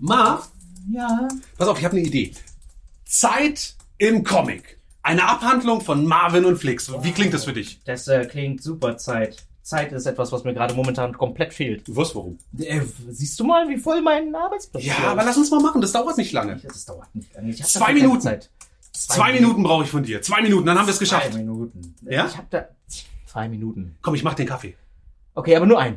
[0.00, 0.50] Marv,
[0.90, 1.28] Ja.
[1.58, 2.32] pass auf, ich habe eine Idee.
[3.04, 4.78] Zeit im Comic.
[5.02, 6.92] Eine Abhandlung von Marvin und Flix.
[7.02, 7.80] Wie klingt das für dich?
[7.84, 9.44] Das äh, klingt super Zeit.
[9.62, 11.86] Zeit ist etwas, was mir gerade momentan komplett fehlt.
[11.88, 12.38] Du wirst warum.
[12.58, 15.04] Äh, siehst du mal, wie voll mein Arbeitsplatz Ja, ist?
[15.04, 16.56] aber lass uns mal machen, das dauert nicht lange.
[16.56, 17.54] Das dauert nicht lange.
[17.54, 18.20] Zwei Minuten.
[18.20, 18.50] Zeit.
[18.92, 20.20] Zwei Minuten brauche ich von dir.
[20.22, 21.30] Zwei Minuten, dann haben wir es geschafft.
[21.32, 21.94] Zwei Minuten.
[22.02, 22.26] Ja?
[22.26, 22.66] Ich hab da
[23.26, 23.96] zwei Minuten.
[24.02, 24.76] Komm, ich mach den Kaffee.
[25.34, 25.96] Okay, aber nur ein.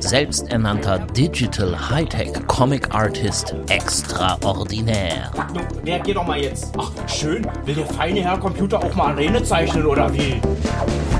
[0.00, 5.30] selbsternannter Digital Hightech Comic Artist extraordinär.
[5.54, 6.72] Nun, reagier doch mal jetzt.
[6.78, 7.46] Ach, schön.
[7.64, 10.40] Will der feine Herr Computer auch mal Arene zeichnen oder wie?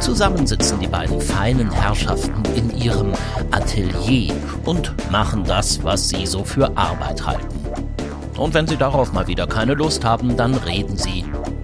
[0.00, 3.12] Zusammen sitzen die beiden feinen Herrschaften in ihrem
[3.50, 4.32] Atelier
[4.64, 7.48] und machen das, was sie so für Arbeit halten.
[8.36, 11.24] Und wenn sie darauf mal wieder keine Lust haben, dann reden sie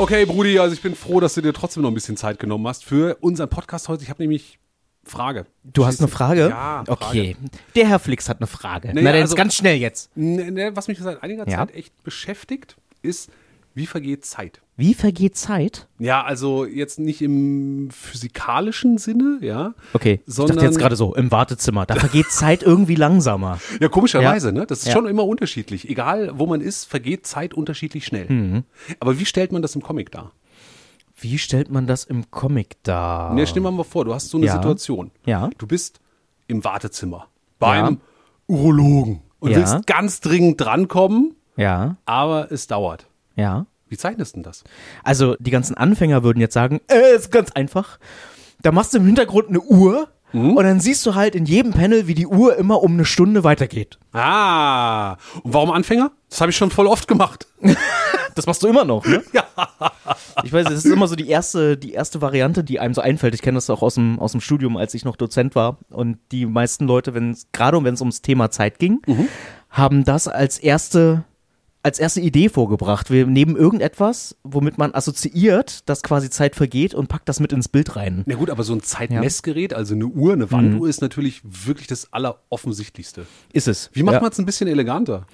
[0.00, 2.66] Okay, Brudi, also ich bin froh, dass du dir trotzdem noch ein bisschen Zeit genommen
[2.66, 4.02] hast für unseren Podcast heute.
[4.02, 4.58] Ich habe nämlich
[5.04, 5.44] Frage.
[5.62, 6.48] Du hast eine Frage?
[6.48, 6.90] Ja, Frage.
[6.90, 7.36] Okay.
[7.76, 8.88] Der Herr Flix hat eine Frage.
[8.88, 10.10] Naja, Na, dann also- ist ganz schnell jetzt.
[10.16, 11.58] Ne, ne, Was mich seit einiger Ja.
[11.58, 13.28] Zeit echt beschäftigt, ist,
[13.74, 14.62] wie vergeht Zeit?
[14.80, 15.88] Wie vergeht Zeit?
[15.98, 19.74] Ja, also jetzt nicht im physikalischen Sinne, ja.
[19.92, 21.84] Okay, Sondern- ich dachte jetzt gerade so, im Wartezimmer.
[21.86, 23.58] Da vergeht Zeit irgendwie langsamer.
[23.78, 24.52] Ja, komischerweise, Ja.
[24.52, 24.66] ne?
[24.66, 24.92] Das ist Ja.
[24.94, 25.88] schon immer unterschiedlich.
[25.88, 28.26] Egal, wo man ist, vergeht Zeit unterschiedlich schnell.
[28.30, 28.64] Mhm.
[29.00, 30.32] Aber wie stellt man das im Comic dar?
[31.20, 33.34] Wie stellt man das im Comic dar?
[33.34, 34.54] Ne, stell dir mal vor, du hast so eine Ja.
[34.54, 35.10] Situation.
[35.26, 35.50] Ja.
[35.58, 36.00] Du bist
[36.46, 37.26] im Wartezimmer
[37.58, 37.86] bei Ja.
[37.86, 38.00] einem
[38.46, 43.06] Urologen und willst ganz dringend drankommen, Ja, aber es dauert.
[43.36, 43.66] ja.
[43.90, 44.64] Wie zeichnest du denn das?
[45.04, 47.98] Also die ganzen Anfänger würden jetzt sagen, äh, ist ganz einfach.
[48.62, 50.56] Da machst du im Hintergrund eine Uhr Mhm.
[50.56, 53.42] und dann siehst du halt in jedem Panel, wie die Uhr immer um eine Stunde
[53.42, 53.98] weitergeht.
[54.12, 56.12] Ah, und warum Anfänger?
[56.28, 57.46] Das habe ich schon voll oft gemacht.
[58.36, 59.24] Das machst du immer noch, ne?
[59.32, 59.44] Ja.
[60.44, 63.34] Ich weiß, es ist immer so die erste, die erste Variante, die einem so einfällt.
[63.34, 65.78] Ich kenne das auch aus dem, aus dem Studium, als ich noch Dozent war.
[65.90, 69.02] Und die meisten Leute, wenn gerade wenn es ums Thema Zeit ging,
[69.68, 71.24] haben das als erste,
[71.82, 73.10] als erste Idee vorgebracht.
[73.10, 77.68] Wir nehmen irgendetwas, womit man assoziiert, dass quasi Zeit vergeht und packt das mit ins
[77.68, 78.22] Bild rein.
[78.26, 82.12] Na gut, aber so ein Zeitmessgerät, also eine Uhr, eine Wanduhr, ist natürlich wirklich das
[82.12, 83.26] Alleroffensichtlichste.
[83.52, 83.90] Ist es.
[83.92, 84.20] Wie macht ja.
[84.20, 85.26] man es ein bisschen eleganter?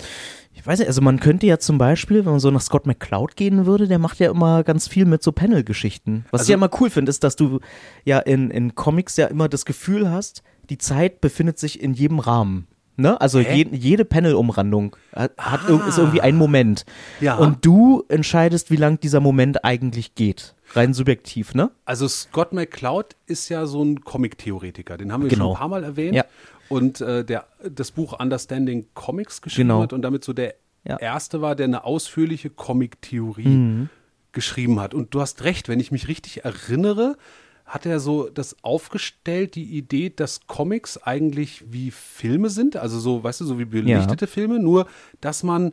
[0.54, 3.36] Ich weiß nicht, also man könnte ja zum Beispiel, wenn man so nach Scott McCloud
[3.36, 6.24] gehen würde, der macht ja immer ganz viel mit so Panel-Geschichten.
[6.30, 7.60] Was ich Also- ja immer cool finde, ist, dass du
[8.04, 12.18] ja in, in Comics ja immer das Gefühl hast, die Zeit befindet sich in jedem
[12.20, 12.66] Rahmen.
[12.98, 13.20] Ne?
[13.20, 15.32] Also je, jede Panel-Umrandung hat,
[15.68, 16.84] irg- ist irgendwie ein Moment.
[17.20, 17.36] Ja.
[17.36, 20.54] Und du entscheidest, wie lang dieser Moment eigentlich geht.
[20.72, 21.70] Rein subjektiv, ne?
[21.84, 25.44] Also Scott McCloud ist ja so ein Comic-Theoretiker, den haben wir Genau.
[25.48, 26.16] schon ein paar Mal erwähnt.
[26.16, 26.24] Ja.
[26.68, 29.82] Und äh, der das Buch Understanding Comics geschrieben Genau.
[29.82, 30.96] hat und damit so der Ja.
[30.96, 33.88] erste war, der eine ausführliche Comic-Theorie
[34.32, 34.94] geschrieben hat.
[34.94, 37.16] Und du hast recht, wenn ich mich richtig erinnere,
[37.66, 43.24] hat er so das aufgestellt, die Idee, dass Comics eigentlich wie Filme sind, also so,
[43.24, 44.86] weißt du, so wie belichtete Filme, nur
[45.20, 45.72] dass man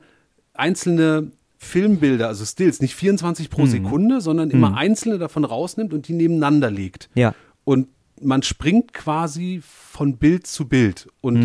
[0.54, 6.14] einzelne Filmbilder, also Stills, nicht 24 pro Sekunde, sondern immer einzelne davon rausnimmt und die
[6.14, 7.10] nebeneinander legt.
[7.16, 7.34] Ja.
[7.64, 7.88] Und
[8.22, 11.08] man springt quasi von Bild zu Bild.
[11.22, 11.42] Und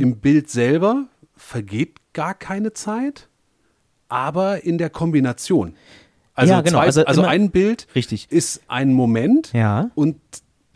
[0.00, 1.06] im Bild selber
[1.36, 3.28] vergeht gar keine Zeit,
[4.08, 5.74] aber in der Kombination.
[6.38, 8.30] Also, Ja, genau, zwei, also also, ein Bild Richtig.
[8.30, 9.90] ist ein Moment Ja.
[9.96, 10.16] und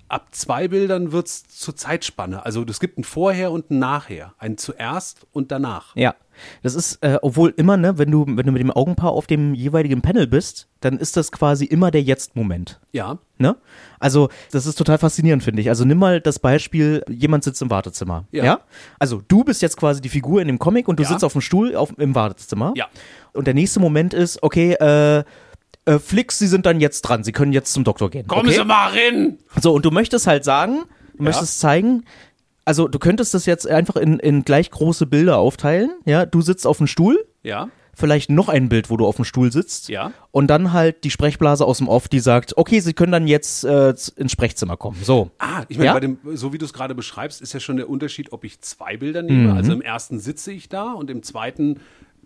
[0.09, 2.45] ab zwei Bildern wird es zur Zeitspanne.
[2.45, 4.35] Also es gibt ein Vorher und ein Nachher.
[4.39, 5.97] Ein zuerst und danach.
[5.97, 6.15] Ja.
[6.63, 9.55] Das ist, äh, obwohl immer, ne, wenn du, wenn du mit dem Augenpaar auf dem
[9.55, 12.81] jeweiligen Panel bist, dann ist das quasi immer der Jetzt-Moment.
[12.93, 13.19] Ja.
[13.39, 13.57] Ne?
[14.01, 15.69] Also, das ist total faszinierend, finde ich.
[15.69, 18.25] Also, nimm mal das Beispiel, jemand sitzt im Wartezimmer.
[18.33, 18.61] Ja.
[18.99, 21.09] Also, du bist jetzt quasi die Figur in dem Comic und du Ja.
[21.11, 22.73] sitzt auf dem Stuhl auf, im Wartezimmer.
[22.77, 22.87] Ja.
[23.33, 25.25] Und der nächste Moment ist, okay, äh,
[25.85, 27.25] äh, Flix, Sie sind dann jetzt dran.
[27.25, 28.27] Sie können jetzt zum Doktor gehen.
[28.27, 28.59] Kommen okay?
[28.59, 29.39] Sie mal rein!
[29.61, 30.83] So, und du möchtest halt sagen,
[31.17, 32.05] du möchtest zeigen,
[32.65, 35.91] Also du könntest das jetzt einfach in, in gleich große Bilder aufteilen.
[36.05, 39.25] Ja, du sitzt auf dem Stuhl, Ja, vielleicht noch ein Bild, wo du auf dem
[39.27, 39.89] Stuhl sitzt.
[39.89, 40.13] Ja.
[40.31, 43.65] Und dann halt die Sprechblase aus dem Off, die sagt, okay, sie können dann jetzt
[43.65, 44.97] äh, ins Sprechzimmer kommen.
[45.03, 45.31] So.
[45.39, 45.93] Ah, ich meine, Ja?
[45.93, 48.61] bei dem, so wie du es gerade beschreibst, ist ja schon der Unterschied, ob ich
[48.63, 49.51] zwei Bilder nehme.
[49.51, 49.57] Mhm.
[49.57, 51.81] Also im ersten sitze ich da und im zweiten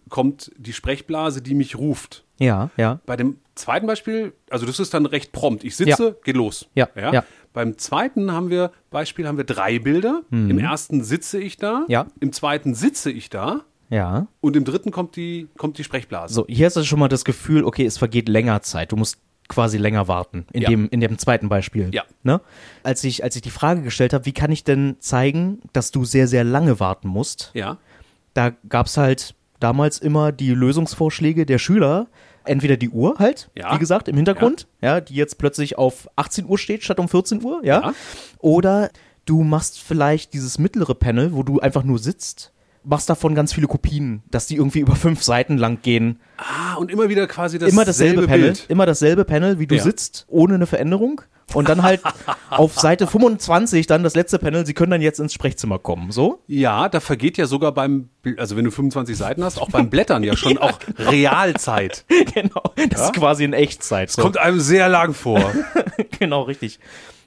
[0.08, 2.24] kommt die Sprechblase, die mich ruft.
[2.38, 3.00] Ja, ja.
[3.06, 5.64] Bei dem zweiten Beispiel, also das ist dann recht prompt.
[5.64, 6.14] Ich sitze, Ja.
[6.24, 6.68] geht los.
[6.74, 7.24] Ja, ja.
[7.52, 10.22] Beim zweiten haben wir Beispiel haben wir drei Bilder.
[10.30, 11.80] Im ersten sitze ich da.
[11.80, 11.84] Mhm.
[11.88, 12.06] Ja.
[12.20, 13.62] Im zweiten sitze ich da.
[13.88, 14.26] Ja.
[14.42, 16.34] Und im dritten kommt die, kommt die Sprechblase.
[16.34, 18.92] So, hier hast du schon mal das Gefühl, okay, es vergeht länger Zeit.
[18.92, 19.18] Du musst
[19.48, 20.44] quasi länger warten.
[20.52, 20.68] In, Ja.
[20.68, 21.88] dem, in dem zweiten Beispiel.
[21.94, 22.02] Ja.
[22.24, 22.40] Ne?
[22.82, 26.04] Als, ich, als ich die Frage gestellt habe, wie kann ich denn zeigen, dass du
[26.04, 27.78] sehr, sehr lange warten musst, Ja.
[28.34, 32.06] da gab es halt damals immer die Lösungsvorschläge der Schüler.
[32.44, 33.74] Entweder die Uhr halt, Ja.
[33.74, 35.00] wie gesagt, im Hintergrund, ja.
[35.00, 37.80] die jetzt plötzlich auf 18 Uhr steht statt um 14 Uhr, ja.
[37.80, 37.94] Ja.
[38.38, 38.90] Oder
[39.24, 42.52] du machst vielleicht dieses mittlere Panel, wo du einfach nur sitzt,
[42.88, 46.20] machst davon ganz viele Kopien, dass die irgendwie über fünf Seiten lang gehen.
[46.36, 48.66] Ah, und immer wieder quasi das immer dasselbe Panel, Bild.
[48.68, 49.82] immer dasselbe Panel, wie du Ja.
[49.82, 51.20] sitzt, ohne eine Veränderung.
[51.54, 52.00] Und dann halt
[52.50, 56.40] auf Seite 25 dann das letzte Panel, sie können dann jetzt ins Sprechzimmer kommen, so?
[56.48, 60.22] Ja, da vergeht ja sogar beim, also wenn du 25 Seiten hast, auch beim Blättern
[60.24, 62.04] ja schon auch Realzeit.
[62.34, 64.10] genau, das ist quasi in Echtzeit.
[64.10, 64.22] So.
[64.22, 65.52] Kommt einem sehr lang vor.
[66.18, 66.78] genau, richtig.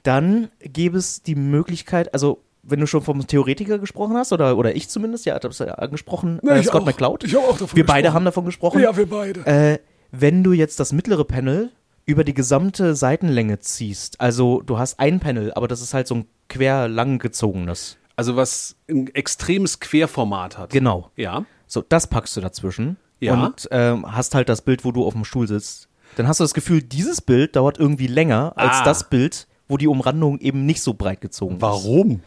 [0.02, 4.74] Dann gäbe es die Möglichkeit, also wenn du schon vom Theoretiker gesprochen hast, oder, oder
[4.76, 6.86] ich zumindest, ja, das ja angesprochen, Ja, äh, ich Scott auch.
[6.86, 7.24] McCloud.
[7.24, 8.14] Ich hab auch davon Wir beide gesprochen.
[8.14, 8.80] haben davon gesprochen.
[8.82, 9.46] wir beide.
[9.46, 9.78] Äh,
[10.12, 11.70] wenn du jetzt das mittlere Panel
[12.06, 16.14] über die gesamte Seitenlänge ziehst, also du hast ein Panel, aber das ist halt so
[16.16, 17.96] ein quer lang gezogenes.
[18.16, 20.70] Also was ein extremes Querformat hat.
[20.70, 21.10] Genau.
[21.16, 21.44] Ja.
[21.66, 23.34] So, das packst du dazwischen Ja.
[23.44, 25.88] und ähm, hast halt das Bild, wo du auf dem Stuhl sitzt.
[26.16, 28.84] Dann hast du das Gefühl, dieses Bild dauert irgendwie länger als Ah.
[28.84, 31.62] das Bild, wo die Umrandung eben nicht so breit gezogen ist.
[31.62, 32.20] Warum?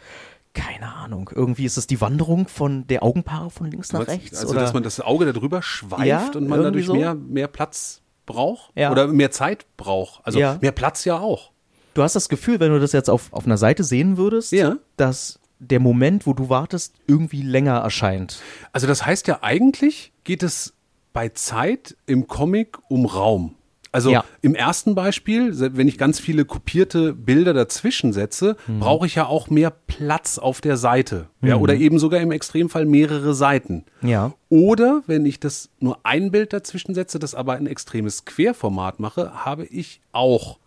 [0.54, 1.28] Keine Ahnung.
[1.34, 4.38] Irgendwie ist es die Wanderung von der Augenpaare von links nach rechts.
[4.38, 4.60] Also, oder?
[4.60, 6.94] dass man das Auge darüber schweift Ja, und man dadurch so.
[6.94, 8.70] mehr, mehr Platz braucht.
[8.76, 8.90] Ja.
[8.92, 10.20] Oder mehr Zeit braucht.
[10.24, 10.58] Also Ja.
[10.62, 11.50] mehr Platz ja auch.
[11.94, 14.54] du hast das Gefühl, wenn du das jetzt auf, auf einer Seite sehen würdest,
[14.96, 18.40] dass der Moment, wo du wartest, irgendwie länger erscheint.
[18.72, 20.74] Also das heißt ja eigentlich geht es
[21.12, 23.54] bei Zeit im Comic um Raum.
[23.94, 24.24] Also Ja.
[24.42, 28.80] im ersten Beispiel, wenn ich ganz viele kopierte Bilder dazwischen setze, Mhm.
[28.80, 31.28] brauche ich ja auch mehr Platz auf der Seite.
[31.42, 33.84] Ja, oder eben sogar im Extremfall mehrere Seiten.
[34.02, 34.32] Ja.
[34.48, 39.44] Oder wenn ich das nur ein Bild dazwischen setze, das aber ein extremes Querformat mache,
[39.44, 40.58] habe ich auch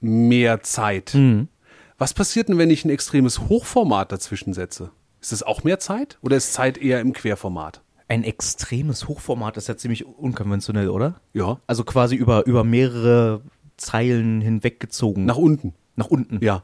[0.00, 1.14] mehr Zeit.
[1.14, 1.48] Mhm.
[1.96, 4.90] Was passiert denn, wenn ich ein extremes Hochformat dazwischen setze?
[5.22, 7.80] Ist das auch mehr Zeit oder ist Zeit eher im Querformat?
[8.08, 11.20] Ein extremes Hochformat ist ja ziemlich unkonventionell, oder?
[11.32, 11.58] Ja.
[11.66, 13.40] Also quasi über, über mehrere
[13.76, 15.24] Zeilen hinweggezogen.
[15.24, 15.74] Nach unten.
[15.96, 16.38] nach unten.
[16.44, 16.62] Ja.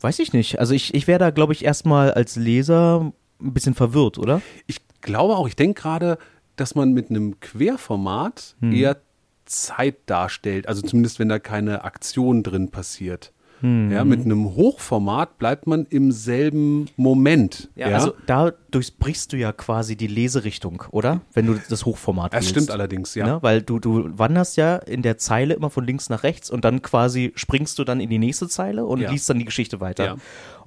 [0.00, 0.58] Weiß ich nicht.
[0.58, 4.40] Also ich, ich wäre da, glaube ich, erstmal als Leser ein bisschen verwirrt, oder?
[4.66, 6.18] Ich glaube auch, ich denke gerade,
[6.56, 8.72] dass man mit einem Querformat Hm.
[8.72, 8.96] eher
[9.44, 10.68] Zeit darstellt.
[10.68, 13.32] Also zumindest, wenn da keine Aktion drin passiert.
[13.60, 13.90] Hm.
[13.92, 17.68] Ja, mit einem Hochformat bleibt man im selben Moment.
[17.76, 21.20] Ja, Also da durchbrichst du ja quasi die Leserichtung, oder?
[21.32, 22.50] Wenn du das Hochformat das wählst.
[22.50, 23.26] stimmt allerdings, ja.
[23.26, 23.38] Ne?
[23.42, 26.82] Weil du, du wanderst ja in der Zeile immer von links nach rechts und dann
[26.82, 29.10] quasi springst du dann in die nächste Zeile und Ja.
[29.10, 30.04] liest dann die Geschichte weiter.
[30.04, 30.16] Ja.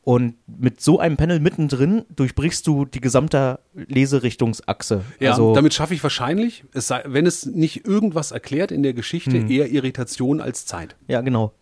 [0.06, 5.03] Und mit so einem Panel mittendrin durchbrichst du die gesamte Leserichtungsachse.
[5.20, 8.94] Ja, also, damit schaffe ich wahrscheinlich, es sei, wenn es nicht irgendwas erklärt in der
[8.94, 9.50] Geschichte, Hm.
[9.50, 10.96] eher Irritation als Zeit.
[11.08, 11.53] ja, genau.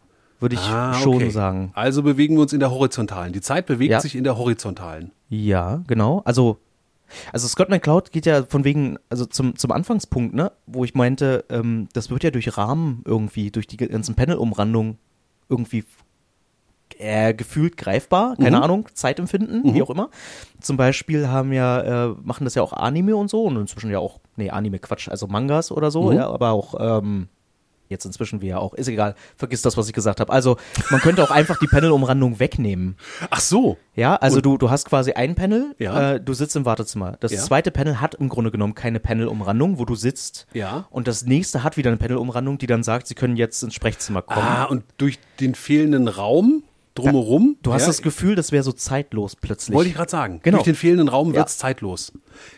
[0.42, 1.30] Würde ich Ah, schon okay.
[1.30, 1.72] sagen.
[1.76, 3.32] Also bewegen wir uns in der Horizontalen.
[3.32, 4.02] Die Zeit bewegt Ja.
[4.02, 5.12] sich in der Horizontalen.
[5.30, 6.22] Ja, genau.
[6.26, 6.58] Also,
[7.32, 11.46] also Scott McCloud geht ja von wegen, also zum, zum Anfangspunkt, ne, wo ich meinte,
[11.50, 14.98] ähm, das wird ja durch Rahmen irgendwie, durch die ganzen Panel-Umrandungen
[15.48, 15.84] irgendwie
[16.98, 18.64] äh, gefühlt greifbar, keine Mhm.
[18.64, 20.10] Ahnung, Zeitempfinden, wie auch immer.
[20.60, 24.00] Zum Beispiel haben ja, äh, machen das ja auch Anime und so und inzwischen ja
[24.00, 26.18] auch, nee, Anime Quatsch, also Mangas oder so, Mhm.
[26.18, 27.28] ja, aber auch, ähm,
[27.92, 30.32] jetzt inzwischen wie ja auch, ist egal, vergiss das, was ich gesagt habe.
[30.34, 30.58] Also,
[30.90, 32.96] man könnte auch einfach die Panel-Umrandung wegnehmen.
[33.30, 33.78] Ach so.
[33.96, 36.14] Ja, also du, du hast quasi ein Panel, Ja.
[36.14, 37.18] äh, du sitzt im Wartezimmer.
[37.20, 37.42] Das Ja.
[37.42, 40.48] zweite Panel hat im Grunde genommen keine Panelumrandung, wo du sitzt.
[40.54, 40.88] Ja.
[40.90, 44.22] Und das nächste hat wieder eine Panelumrandung, die dann sagt, sie können jetzt ins Sprechzimmer
[44.24, 44.48] kommen.
[44.48, 46.64] Ah, und durch den fehlenden Raum
[46.96, 47.58] drumherum.
[47.62, 49.76] du hast ja, das Gefühl, das wäre so zeitlos plötzlich.
[49.76, 50.40] Wollte ich gerade sagen.
[50.44, 50.58] Genau.
[50.58, 51.38] Durch den fehlenden Raum Ja.
[51.40, 52.12] wird's zeitlos.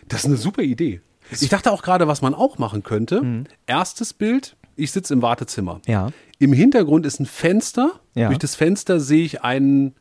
[0.08, 1.02] Das ist eine super Idee.
[1.32, 3.46] Ich dachte auch gerade, was man auch machen könnte.
[3.66, 5.82] Erstes Bild, ich sitze im Wartezimmer.
[5.86, 6.10] Ja.
[6.40, 8.00] Im Hintergrund ist ein Fenster.
[8.16, 8.28] Ja.
[8.28, 9.96] Durch das Fenster sehe ich einen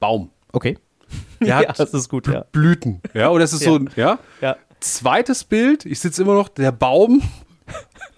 [0.00, 0.30] Baum.
[0.52, 0.78] Okay.
[1.40, 2.44] Der ja, hat das ist gut, ja.
[2.52, 3.00] Blüten.
[3.14, 4.18] Ja, oder es ist so ein, ja.
[4.40, 4.56] Ja.
[4.80, 7.22] Zweites Bild, ich sitze immer noch, der Baum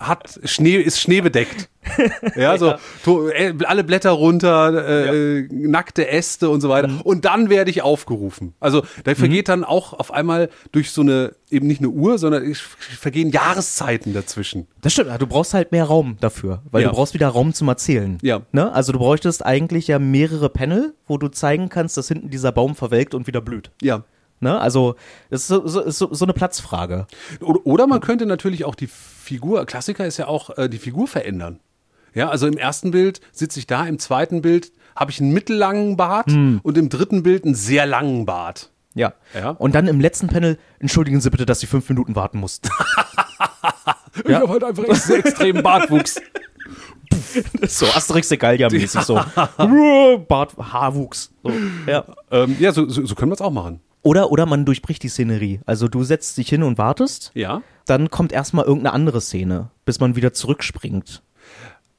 [0.08, 1.68] hat Schnee, ist schneebedeckt.
[2.34, 5.46] Ja, so to, äh, alle Blätter runter, äh, ja.
[5.50, 6.88] nackte Äste und so weiter.
[6.88, 7.00] Mhm.
[7.02, 8.54] Und dann werde ich aufgerufen.
[8.58, 9.50] Also da vergeht mhm.
[9.50, 14.66] dann auch auf einmal durch so eine, eben nicht eine Uhr, sondern vergehen Jahreszeiten dazwischen.
[14.80, 16.88] Das stimmt, du brauchst halt mehr Raum dafür, weil ja.
[16.88, 18.18] du brauchst wieder Raum zum Erzählen.
[18.22, 18.40] Ja.
[18.52, 18.72] Ne?
[18.72, 22.74] Also du bräuchtest eigentlich ja mehrere Panel, wo du zeigen kannst, dass hinten dieser Baum
[22.74, 23.70] verwelkt und wieder blüht.
[23.82, 24.04] Ja.
[24.40, 24.58] Ne?
[24.60, 24.96] Also,
[25.30, 27.06] das ist so, so, so, eine Platzfrage.
[27.40, 31.60] Oder, man könnte natürlich auch die Figur, Klassiker ist ja auch äh, die Figur verändern.
[32.14, 35.96] Ja, also im ersten Bild sitze ich da, im zweiten Bild habe ich einen mittellangen
[35.96, 36.60] Bart hm.
[36.62, 38.70] und im dritten Bild einen sehr langen Bart.
[38.94, 39.14] Ja.
[39.34, 39.50] ja.
[39.50, 42.68] Und dann im letzten Panel, entschuldigen Sie bitte, dass Sie fünf Minuten warten mussten.
[44.24, 44.40] ich ja.
[44.40, 46.20] habe halt einfach sehr extremen Bartwuchs.
[47.66, 49.14] so Asterix Egalia-mäßig so.
[50.28, 51.32] Bart, Haarwuchs.
[51.42, 51.52] So,
[51.86, 53.80] ja, ähm, ja so, so, so können wir es auch machen.
[54.04, 55.60] Oder, oder man durchbricht die Szenerie.
[55.64, 57.32] Also du setzt dich hin und wartest.
[57.34, 57.62] Ja.
[57.86, 61.22] Dann kommt erstmal irgendeine andere Szene, bis man wieder zurückspringt.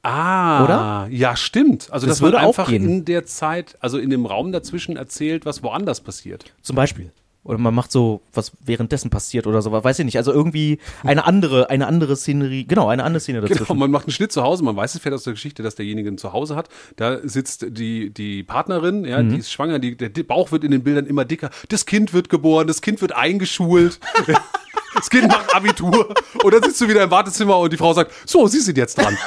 [0.02, 1.08] Ah, oder?
[1.10, 1.88] Ja, stimmt.
[1.90, 5.64] Also das, das würde einfach in der Zeit, also in dem Raum dazwischen erzählt, was
[5.64, 6.54] woanders passiert.
[6.62, 7.10] Zum Beispiel.
[7.46, 10.16] Oder man macht so, was währenddessen passiert oder so, weiß ich nicht.
[10.16, 13.66] Also irgendwie eine andere, eine andere Szenerie, genau, eine andere Szene dazwischen.
[13.66, 15.76] Genau, man macht einen Schnitt zu Hause, man weiß es vielleicht aus der Geschichte, dass
[15.76, 16.68] derjenige ein Zuhause hat.
[16.96, 19.30] Da sitzt die, die Partnerin, ja, mhm.
[19.30, 21.50] die ist schwanger, die, der Bauch wird in den Bildern immer dicker.
[21.68, 24.00] Das Kind wird geboren, das Kind wird eingeschult.
[24.94, 26.14] das Kind macht Abitur.
[26.42, 28.98] Und dann sitzt du wieder im Wartezimmer und die Frau sagt, so, Sie sind jetzt
[28.98, 29.16] dran.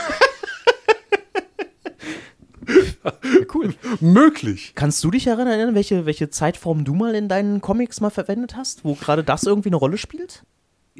[3.53, 3.73] cool.
[3.99, 4.73] Möglich.
[4.75, 8.85] Kannst du dich erinnern, welche, welche Zeitform du mal in deinen Comics mal verwendet hast,
[8.85, 10.43] wo gerade das irgendwie eine Rolle spielt?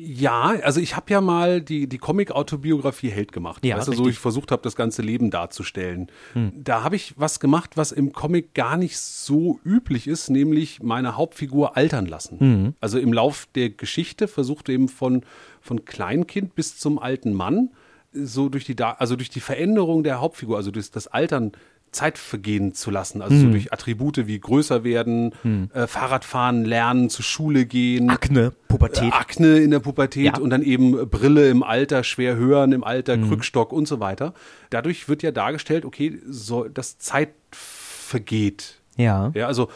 [0.01, 3.65] Ja, also ich habe ja mal die, die Comic-Autobiografie Held gemacht.
[3.65, 6.07] Ja, weißt du, so ich versucht habe, das ganze Leben darzustellen.
[6.33, 6.53] Hm.
[6.55, 11.17] Da habe ich was gemacht, was im Comic gar nicht so üblich ist, nämlich meine
[11.17, 12.37] Hauptfigur altern lassen.
[12.39, 12.75] Mhm.
[12.79, 15.23] Also im Lauf der Geschichte versucht eben von,
[15.59, 17.71] von Kleinkind bis zum alten Mann
[18.11, 21.51] so durch die, also durch die Veränderung der Hauptfigur, also durch das Altern
[21.91, 23.21] Zeit vergehen zu lassen.
[23.21, 23.41] Also hm.
[23.41, 25.69] so durch Attribute wie größer werden, hm.
[25.73, 28.09] äh, Fahrradfahren lernen, zur Schule gehen.
[28.09, 29.11] Akne, Pubertät.
[29.11, 30.37] Äh, Akne in der Pubertät ja.
[30.37, 33.27] und dann eben Brille im Alter, schwer hören im Alter, hm.
[33.27, 34.33] Krückstock und so weiter.
[34.69, 38.75] Dadurch wird ja dargestellt, okay, so, das Zeit vergeht.
[38.95, 39.31] Ja.
[39.33, 39.69] Ja, also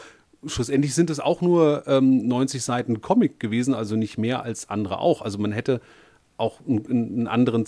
[0.46, 4.98] schlussendlich sind es auch nur ähm, 90 Seiten Comic gewesen, also nicht mehr als andere
[4.98, 5.22] auch.
[5.22, 5.80] Also man hätte
[6.36, 7.66] auch einen, einen anderen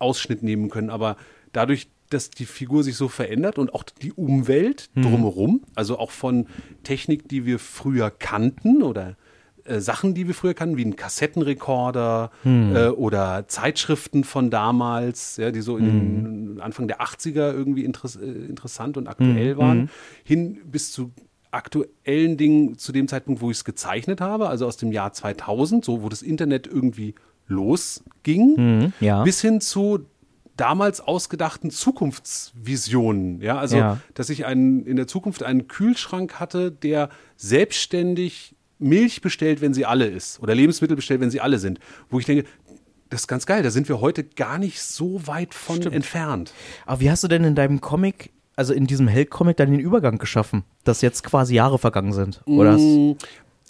[0.00, 1.16] Zeitausschnitt nehmen können, aber
[1.52, 5.02] dadurch, dass die Figur sich so verändert und auch die Umwelt mhm.
[5.02, 6.46] drumherum, also auch von
[6.82, 9.16] Technik, die wir früher kannten oder
[9.64, 12.74] äh, Sachen, die wir früher kannten, wie ein Kassettenrekorder mhm.
[12.74, 16.60] äh, oder Zeitschriften von damals, ja, die so in mhm.
[16.60, 19.58] Anfang der 80er irgendwie interess äh, interessant und aktuell mhm.
[19.58, 19.88] waren, mhm.
[20.24, 21.12] hin bis zu
[21.52, 25.84] aktuellen Dingen zu dem Zeitpunkt, wo ich es gezeichnet habe, also aus dem Jahr 2000,
[25.84, 27.14] so wo das Internet irgendwie
[27.50, 29.22] losging, mhm, ja.
[29.22, 30.06] bis hin zu
[30.56, 33.40] damals ausgedachten Zukunftsvisionen.
[33.40, 33.98] Ja, also, ja.
[34.14, 39.86] dass ich einen, in der Zukunft einen Kühlschrank hatte, der selbstständig Milch bestellt, wenn sie
[39.86, 41.80] alle ist, oder Lebensmittel bestellt, wenn sie alle sind.
[42.08, 42.44] Wo ich denke,
[43.08, 45.94] das ist ganz geil, da sind wir heute gar nicht so weit von Stimmt.
[45.94, 46.52] entfernt.
[46.86, 50.18] Aber wie hast du denn in deinem Comic, also in diesem Held-Comic, dann den Übergang
[50.18, 52.42] geschaffen, dass jetzt quasi Jahre vergangen sind?
[52.46, 53.16] Oder mm,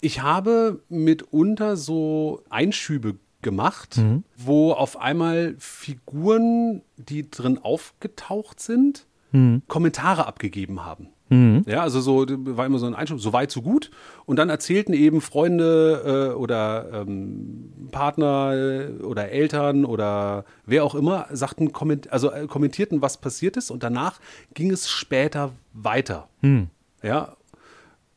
[0.01, 4.23] ich habe mitunter so Einschübe gemacht, mhm.
[4.37, 9.61] wo auf einmal Figuren, die drin aufgetaucht sind, mhm.
[9.67, 11.09] Kommentare abgegeben haben.
[11.31, 11.63] Mhm.
[11.65, 13.89] Ja, also so war immer so ein Einschub, so weit, so gut.
[14.25, 20.93] Und dann erzählten eben Freunde äh, oder ähm, Partner äh, oder Eltern oder wer auch
[20.93, 24.19] immer, sagten, komment also äh, kommentierten, was passiert ist und danach
[24.53, 26.27] ging es später weiter.
[26.41, 26.67] Mhm.
[27.01, 27.37] Ja.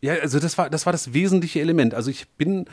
[0.01, 1.95] Ja, also das war, das war das wesentliche Element.
[1.95, 2.67] Also ich bin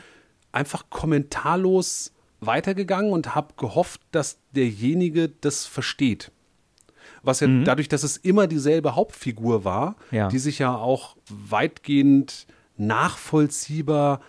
[0.50, 2.12] einfach kommentarlos
[2.46, 6.30] weitergegangen und habe gehofft, dass derjenige das versteht.
[7.22, 7.64] Was ja mhm.
[7.64, 10.28] dadurch, dass es immer dieselbe Hauptfigur war, ja.
[10.28, 12.46] die sich ja auch weitgehend
[12.76, 14.20] nachvollziehbar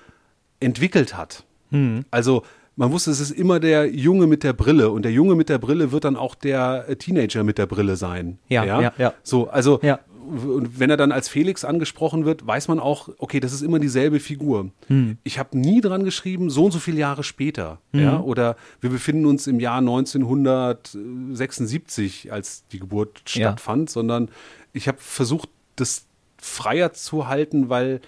[0.60, 1.44] entwickelt hat.
[1.72, 2.06] Mhm.
[2.12, 2.44] Also
[2.76, 5.58] man wusste, es ist immer der Junge mit der Brille und der Junge mit der
[5.58, 8.40] Brille wird dann auch der Teenager mit der Brille sein.
[8.48, 8.94] Ja, ja, ja.
[8.98, 9.14] ja.
[9.24, 13.40] So, also ja und wenn er dann als Felix angesprochen wird, weiß man auch, okay,
[13.40, 14.72] das ist immer dieselbe Figur.
[14.88, 15.18] Hm.
[15.24, 17.80] Ich habe nie dran geschrieben, so und so viele Jahre später.
[17.92, 18.02] Hm.
[18.02, 23.94] Ja, oder wir befinden uns im Jahr 1976, als die Geburt stattfand, ja.
[23.94, 24.30] sondern
[24.74, 26.06] ich habe versucht, das
[26.38, 28.00] freier zu halten, weil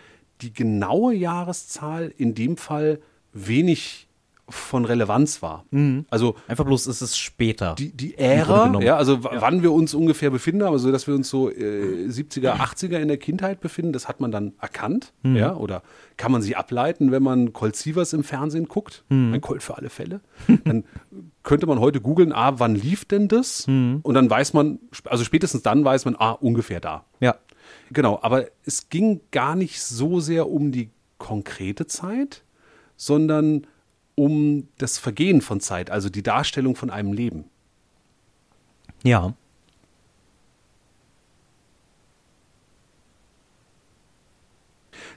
[0.42, 3.00] die genaue Jahreszahl in dem Fall
[3.34, 4.05] wenig
[4.48, 5.66] von Relevanz war.
[6.10, 7.74] Also Einfach bloß ist es später.
[7.80, 8.86] die, die Ära, genommen.
[8.86, 12.54] ja, also w- wann wir uns ungefähr befinden, also dass wir uns so äh, 70er,
[12.58, 15.36] 80er in der Kindheit befinden, das hat man dann erkannt, Mhm.
[15.36, 15.82] ja, oder
[16.18, 19.34] kann man sich ableiten, wenn man Colt Sievers im Fernsehen guckt, Mhm.
[19.34, 20.22] ein Colt für alle Fälle,
[20.64, 20.84] dann
[21.42, 23.66] könnte man heute googeln, ah, wann lief denn das?
[23.68, 24.00] Mhm.
[24.04, 27.06] Und dann weiß man, also spätestens dann weiß man, ah, ungefähr da.
[27.20, 27.36] ja.
[27.92, 32.44] Genau, aber es ging gar nicht so sehr um die konkrete Zeit,
[32.96, 33.66] sondern
[34.16, 37.46] um das Vergehen von Zeit, also die Darstellung von einem Leben.
[39.04, 39.34] Ja.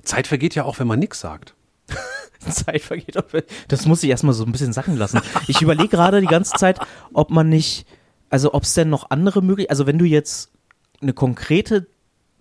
[0.02, 1.54] Zeit vergeht ja auch, wenn man nichts sagt.
[2.50, 3.16] Zeit vergeht.
[3.16, 3.26] Auf,
[3.68, 5.20] das muss ich erstmal so ein bisschen sacken lassen.
[5.46, 6.78] Ich überlege gerade die ganze Zeit,
[7.12, 7.86] ob man nicht,
[8.30, 10.50] also ob es denn noch andere Möglichkeiten, also wenn du jetzt
[11.00, 11.86] eine konkrete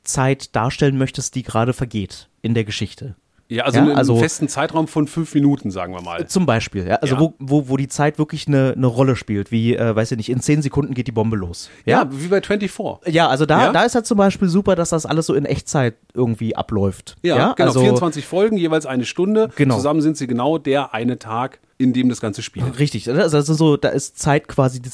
[0.03, 3.15] Zeit darstellen möchtest, die gerade vergeht in der Geschichte.
[3.49, 6.27] Ja, also Ja, in einem also- festen Zeitraum von fünf Minuten, sagen wir mal.
[6.27, 6.95] Zum Beispiel, ja.
[6.95, 7.21] Also Ja.
[7.21, 10.29] Wo, wo, wo die Zeit wirklich eine, eine Rolle spielt, wie, äh, weiß ich nicht,
[10.29, 11.69] in zehn Sekunden geht die Bombe los.
[11.85, 13.13] Ja, wie bei 24.
[13.13, 13.71] Ja, also da, Ja?
[13.71, 17.15] da ist halt zum Beispiel super, dass das alles so in Echtzeit irgendwie abläuft.
[17.23, 17.67] Ja, genau.
[17.67, 19.49] also, 24 Folgen, jeweils eine Stunde.
[19.55, 19.75] Genau.
[19.75, 22.79] Zusammen sind sie genau der eine Tag, in dem das Ganze spielt.
[22.79, 24.89] Richtig, also so, da ist Zeit quasi, die,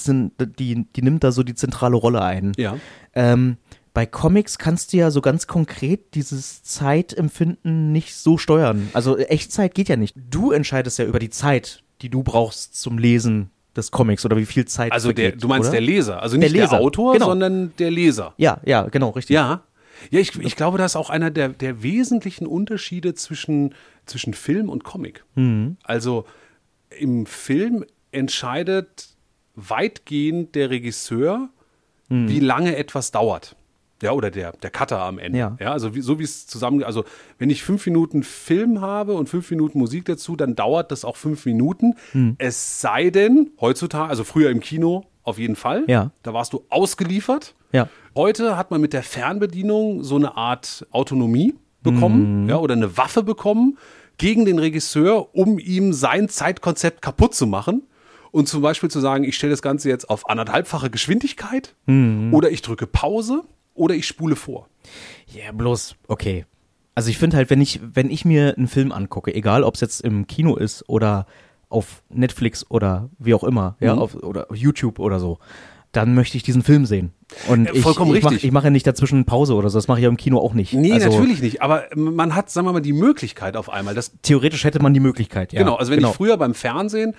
[0.60, 2.52] die, die nimmt da so die zentrale Rolle ein.
[2.58, 2.76] Ja.
[3.16, 3.58] Ähm,
[3.94, 8.90] bei Comics kannst du ja so ganz konkret dieses Zeitempfinden nicht so steuern.
[8.94, 10.16] Also Echtzeit geht ja nicht.
[10.32, 14.46] Du entscheidest ja über die Zeit, die du brauchst zum Lesen des Comics oder wie
[14.46, 15.78] viel Zeit Also der, vergeht, du meinst oder?
[15.78, 17.26] der Leser, also nicht der, Leser, Autor, genau.
[17.28, 18.34] sondern der Leser.
[18.38, 19.34] Ja, ja, genau, richtig.
[19.36, 19.64] Ja.
[20.10, 23.74] Ja, ich, ich glaube, das ist auch einer der, der wesentlichen Unterschiede zwischen,
[24.06, 25.24] zwischen Film und Comic.
[25.36, 25.78] Mhm.
[25.84, 26.26] Also
[27.00, 29.10] im Film entscheidet
[29.56, 31.50] weitgehend der Regisseur,
[32.10, 32.28] Mhm.
[32.28, 33.56] wie lange etwas dauert.
[34.04, 35.40] Ja, oder der, der Cutter am Ende.
[35.40, 35.56] Ja.
[35.72, 37.06] also wie, so wie es zusammen, also
[37.40, 41.16] wenn ich fünf Minuten Film habe und fünf Minuten Musik dazu, dann dauert das auch
[41.16, 41.96] fünf Minuten.
[42.14, 42.36] Mhm.
[42.38, 46.12] Es sei denn, heutzutage, also früher im Kino auf jeden Fall, Ja.
[46.22, 47.56] da warst du ausgeliefert.
[47.72, 47.88] Ja.
[48.16, 53.24] Heute hat man mit der Fernbedienung so eine Art Autonomie bekommen, ja, oder eine Waffe
[53.24, 53.78] bekommen
[54.18, 57.84] gegen den Regisseur, um ihm sein Zeitkonzept kaputt zu machen.
[58.32, 62.62] Und zum Beispiel zu sagen, ich stelle das Ganze jetzt auf anderthalbfache Geschwindigkeit oder ich
[62.64, 63.44] drücke Pause
[63.74, 64.68] oder ich spule vor.
[65.28, 66.46] Ja, bloß, okay.
[66.96, 69.82] Also ich finde halt, wenn ich, wenn ich mir einen Film angucke, egal ob es
[69.82, 71.26] jetzt im Kino ist oder
[71.70, 74.02] auf Netflix oder wie auch immer, ja, Mhm.
[74.02, 75.40] auf, oder auf YouTube oder so,
[75.92, 77.14] dann möchte ich diesen Film sehen.
[77.48, 78.46] Und Äh, ich, vollkommen ich mach, richtig.
[78.48, 80.54] Ich mache ja nicht dazwischen Pause oder so, das mache ich ja im Kino auch
[80.54, 80.74] nicht.
[80.74, 81.62] Nee, also, natürlich nicht.
[81.64, 83.96] Aber man hat, sagen wir mal, die Möglichkeit auf einmal.
[83.96, 85.60] Das, Theoretisch hätte man die Möglichkeit, ja.
[85.60, 86.12] genau, also wenn genau.
[86.12, 87.16] ich früher beim Fernsehen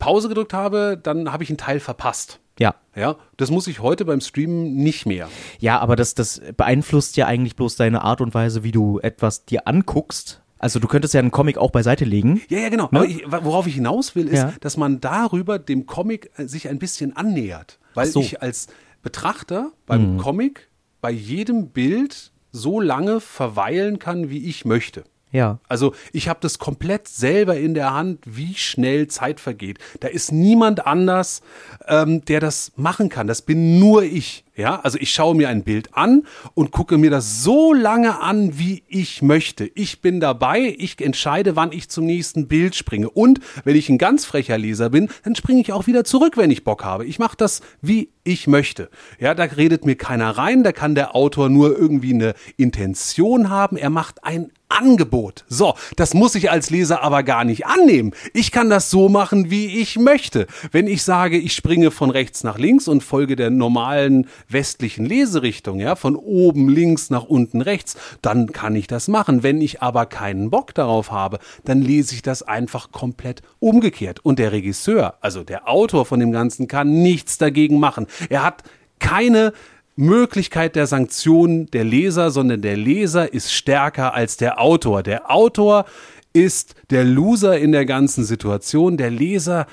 [0.00, 2.40] Pause gedrückt habe, dann habe ich einen Teil verpasst.
[2.62, 2.74] Ja.
[2.94, 5.28] Ja, das muss ich heute beim Streamen nicht mehr.
[5.60, 9.44] Ja, aber das, das beeinflusst ja eigentlich bloß deine Art und Weise, wie du etwas
[9.46, 10.42] dir anguckst.
[10.58, 12.40] Also du könntest ja einen Comic auch beiseite legen.
[12.48, 12.84] Ja, ja, genau.
[12.84, 14.52] Aber ich, worauf ich hinaus will, ist, Ja.
[14.60, 17.78] dass man darüber dem Comic äh, sich ein bisschen annähert.
[17.94, 18.20] Weil so.
[18.20, 18.68] Ich als
[19.02, 20.68] Betrachter beim Comic
[21.00, 25.02] bei jedem Bild so lange verweilen kann, wie ich möchte.
[25.32, 25.58] Ja.
[25.66, 29.78] Also ich habe das komplett selber in der Hand, wie schnell Zeit vergeht.
[30.00, 31.40] Da ist niemand anders,
[31.88, 33.26] ähm, der das machen kann.
[33.26, 34.44] Das bin nur ich.
[34.54, 38.58] Ja, also ich schaue mir ein Bild an und gucke mir das so lange an,
[38.58, 39.64] wie ich möchte.
[39.74, 43.08] Ich bin dabei, ich entscheide, wann ich zum nächsten Bild springe.
[43.08, 46.50] Und wenn ich ein ganz frecher Leser bin, dann springe ich auch wieder zurück, wenn
[46.50, 47.06] ich Bock habe.
[47.06, 48.90] Ich mache das, wie ich möchte.
[49.18, 53.78] Ja, da redet mir keiner rein, da kann der Autor nur irgendwie eine Intention haben.
[53.78, 55.44] Er macht ein Angebot.
[55.48, 58.12] So, das muss ich als Leser aber gar nicht annehmen.
[58.34, 60.46] Ich kann das so machen, wie ich möchte.
[60.70, 65.80] Wenn ich sage, ich springe von rechts nach links und folge der normalen westlichen Leserichtung,
[65.80, 69.42] ja, von oben links nach unten rechts, dann kann ich das machen.
[69.42, 74.20] Wenn ich aber keinen Bock darauf habe, dann lese ich das einfach komplett umgekehrt.
[74.24, 78.06] Und der Regisseur, also der Autor von dem Ganzen, kann nichts dagegen machen.
[78.28, 78.62] Er hat
[78.98, 79.52] keine
[79.96, 85.02] Möglichkeit der Sanktion der Leser, sondern der Leser ist stärker als der Autor.
[85.02, 85.84] Der Autor
[86.32, 88.96] ist der Loser in der ganzen Situation.
[88.96, 89.66] Der Leser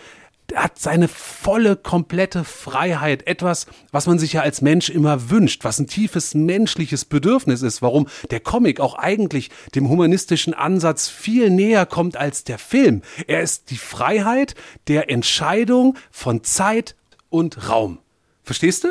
[0.56, 3.28] hat seine volle, komplette Freiheit.
[3.28, 7.82] Etwas, was man sich ja als Mensch immer wünscht, was ein tiefes menschliches Bedürfnis ist,
[7.82, 13.04] warum der Comic auch eigentlich dem humanistischen Ansatz viel näher kommt als der Film.
[13.28, 14.56] Er ist die Freiheit
[14.88, 16.96] der Entscheidung von Zeit
[17.30, 18.00] und Raum.
[18.44, 18.90] Verstehst du?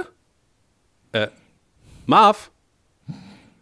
[1.13, 1.29] Äh,
[2.07, 2.51] Marv?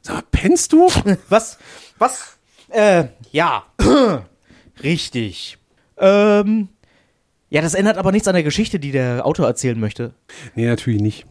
[0.02, 0.88] Sag mal, pennst du?
[1.28, 1.58] Was?
[1.98, 2.38] Was?
[2.68, 3.64] Äh, ja.
[4.82, 5.58] Richtig.
[5.98, 6.68] Ähm,
[7.48, 10.12] ja, das ändert aber nichts an der Geschichte, die der Autor erzählen möchte.
[10.54, 11.26] Nee, natürlich nicht.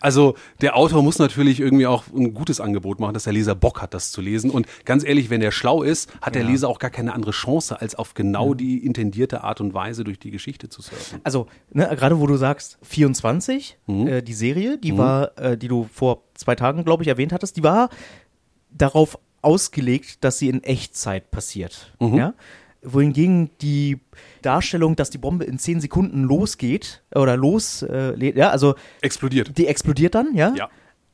[0.00, 3.80] Also der Autor muss natürlich irgendwie auch ein gutes Angebot machen, dass der Leser Bock
[3.80, 4.50] hat, das zu lesen.
[4.50, 7.80] Und ganz ehrlich, wenn der schlau ist, hat der Leser auch gar keine andere Chance,
[7.80, 11.20] als auf genau die intendierte Art und Weise durch die Geschichte zu surfen.
[11.24, 14.06] Also, ne, gerade wo du sagst 24, Mhm.
[14.06, 17.56] äh, die Serie, die war, äh, die du vor zwei Tagen, glaube ich, erwähnt hattest,
[17.56, 17.88] die war
[18.70, 21.94] darauf ausgelegt, dass sie in Echtzeit passiert.
[21.98, 22.14] Mhm.
[22.14, 22.34] Ja?
[22.82, 23.98] Wohingegen die
[24.42, 29.56] Darstellung, dass die Bombe in zehn Sekunden losgeht oder los, äh, ja, also Explodiert.
[29.58, 30.54] die explodiert dann, ja?
[30.54, 30.70] Ja.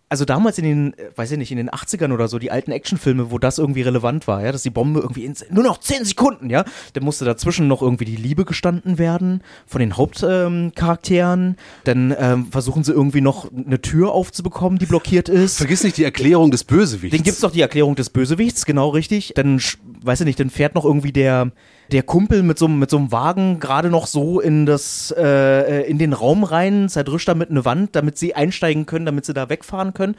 [0.09, 3.33] Also damals in den, weiß ich nicht, in den 80ern oder so, die alten Actionfilme,
[3.33, 6.49] wo das irgendwie relevant war, ja, dass die Bombe irgendwie in nur noch 10 Sekunden,
[6.49, 11.41] ja, dann musste dazwischen noch irgendwie die Liebe gestanden werden von den Hauptcharakteren.
[11.49, 15.59] Ähm, dann ähm, versuchen sie irgendwie noch eine Tür aufzubekommen, die blockiert ist.
[15.59, 17.17] Vergiss nicht die Erklärung des Bösewichts.
[17.17, 19.33] Den gibt's doch die Erklärung des Bösewichts, genau richtig.
[19.35, 19.61] Dann,
[20.07, 21.51] weiß ich nicht, dann fährt noch irgendwie der,
[21.93, 25.83] der Kumpel mit so, einem- mit so einem Wagen gerade noch so in das, äh,
[25.89, 29.49] in den Raum rein, zerdrischt damit eine Wand, damit sie einsteigen können, damit sie da
[29.49, 30.17] wegfahren können.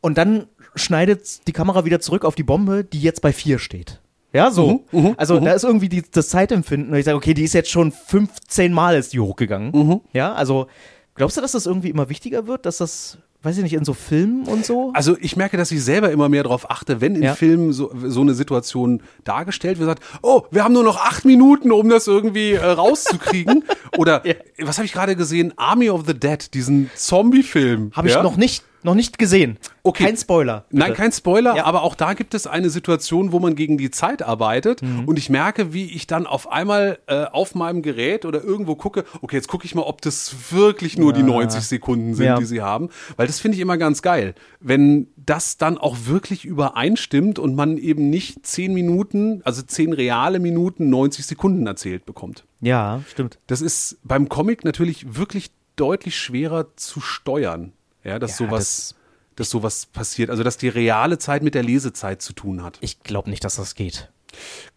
[0.00, 4.00] Und dann schneidet die Kamera wieder zurück auf die Bombe, die jetzt bei vier steht.
[4.32, 4.84] Ja, so.
[5.16, 6.92] also da ist irgendwie die, das Zeitempfinden.
[6.92, 9.72] Und ich sage, okay, die ist jetzt schon 15 Mal ist die hochgegangen.
[10.12, 10.66] Ja, also
[11.14, 13.94] glaubst du, dass das irgendwie immer wichtiger wird, dass das, weiß ich nicht, in so
[13.94, 14.90] Filmen und so?
[14.92, 17.34] Also ich merke, dass ich selber immer mehr darauf achte, wenn in Ja.
[17.34, 21.72] Filmen so, so eine Situation dargestellt wird, sagt, oh, wir haben nur noch acht Minuten,
[21.72, 23.64] um das irgendwie äh, rauszukriegen.
[23.96, 24.22] Oder
[24.60, 25.54] was habe ich gerade gesehen?
[25.56, 27.92] Army of the Dead, diesen Zombie-Film.
[27.94, 28.22] Habe ich ja?
[28.22, 29.58] noch nicht, noch nicht gesehen.
[29.82, 30.04] Okay.
[30.04, 30.64] Kein Spoiler.
[30.68, 30.80] bitte.
[30.80, 31.64] Nein, kein Spoiler, Ja.
[31.64, 35.04] aber auch da gibt es eine Situation, wo man gegen die Zeit arbeitet Mhm.
[35.06, 39.04] und ich merke, wie ich dann auf einmal äh, auf meinem Gerät oder irgendwo gucke,
[39.22, 42.38] okay, jetzt gucke ich mal, ob das wirklich nur die 90 Sekunden sind, Ja.
[42.38, 46.44] die sie haben, weil das finde ich immer ganz geil, wenn das dann auch wirklich
[46.44, 52.44] übereinstimmt und man eben nicht 10 Minuten, also 10 reale Minuten 90 Sekunden erzählt bekommt.
[52.60, 53.38] Ja, stimmt.
[53.46, 57.72] Das ist beim Comic natürlich wirklich deutlich schwerer zu steuern,
[58.08, 58.94] ja, dass Ja, sowas,
[59.36, 60.30] dass sowas passiert.
[60.30, 62.78] Also dass die reale Zeit mit der Lesezeit zu tun hat.
[62.80, 64.10] Ich glaube nicht, dass das geht.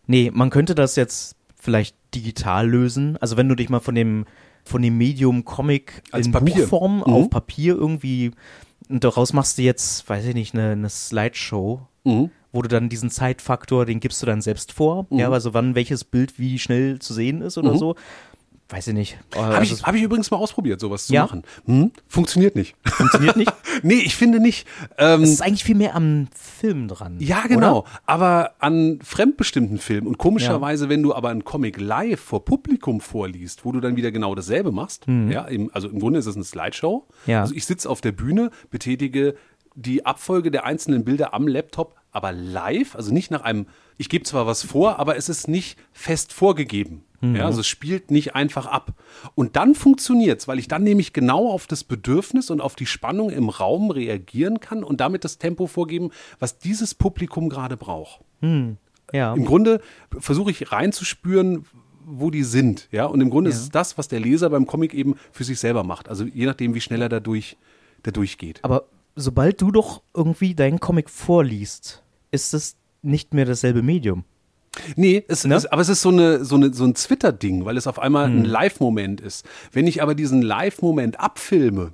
[0.07, 3.17] Nee, man könnte das jetzt vielleicht digital lösen.
[3.17, 4.25] Also wenn du dich mal von dem,
[4.63, 6.55] von dem Medium Comic Als in Papier.
[6.55, 7.03] Buchform Mhm.
[7.03, 8.31] auf Papier irgendwie,
[8.89, 12.31] und daraus machst du jetzt, weiß ich nicht, eine, eine Slideshow, Mhm.
[12.51, 15.07] wo du dann diesen Zeitfaktor, den gibst du dann selbst vor.
[15.09, 15.19] Mhm.
[15.19, 17.95] Ja, also wann welches Bild wie schnell zu sehen ist oder so.
[18.71, 19.17] Weiß ich nicht.
[19.35, 21.23] Äh, Habe also ich, hab ich übrigens mal ausprobiert, sowas zu Ja?
[21.23, 21.43] machen.
[21.65, 21.91] Hm?
[22.07, 22.75] Funktioniert nicht.
[22.85, 23.51] funktioniert nicht.
[23.83, 24.65] nee, ich finde nicht.
[24.97, 27.17] Ähm, Es ist eigentlich viel mehr am Film dran.
[27.19, 27.79] ja, genau.
[27.79, 27.89] Oder?
[28.05, 33.65] Aber an fremdbestimmten Filmen und komischerweise, wenn du aber einen Comic live vor Publikum vorliest,
[33.65, 36.45] wo du dann wieder genau dasselbe machst, ja, im, also im Grunde ist es eine
[36.45, 37.05] Slideshow.
[37.25, 37.31] Mhm.
[37.31, 37.41] Ja.
[37.41, 39.35] Also ich sitze auf der Bühne, betätige
[39.75, 44.23] die Abfolge der einzelnen Bilder am Laptop, aber live, also nicht nach einem, ich gebe
[44.23, 47.03] zwar was vor, aber es ist nicht fest vorgegeben.
[47.21, 47.35] Mhm.
[47.35, 48.93] Ja, also es spielt nicht einfach ab.
[49.35, 53.29] Und dann funktioniert's, weil ich dann nämlich genau auf das Bedürfnis und auf die Spannung
[53.29, 58.21] im Raum reagieren kann und damit das Tempo vorgeben, was dieses Publikum gerade braucht.
[59.13, 59.33] Ja.
[59.33, 59.81] Im Grunde
[60.19, 61.65] versuche ich reinzuspüren,
[62.05, 62.87] wo die sind.
[62.91, 65.59] Ja, und im Grunde ist es das, was der Leser beim Comic eben für sich
[65.59, 66.09] selber macht.
[66.09, 67.57] Also je nachdem, wie schnell er dadurch,
[68.01, 68.63] dadurch geht.
[68.63, 74.23] Aber sobald du doch irgendwie deinen Comic vorliest, ist es nicht mehr dasselbe Medium.
[74.95, 75.55] Nee, es, Ne?
[75.55, 78.27] es, aber es ist so, eine, so, eine, so ein Twitter-Ding, weil es auf einmal
[78.27, 78.39] Hm.
[78.39, 79.45] ein Live-Moment ist.
[79.71, 81.91] Wenn ich aber diesen Live-Moment abfilme,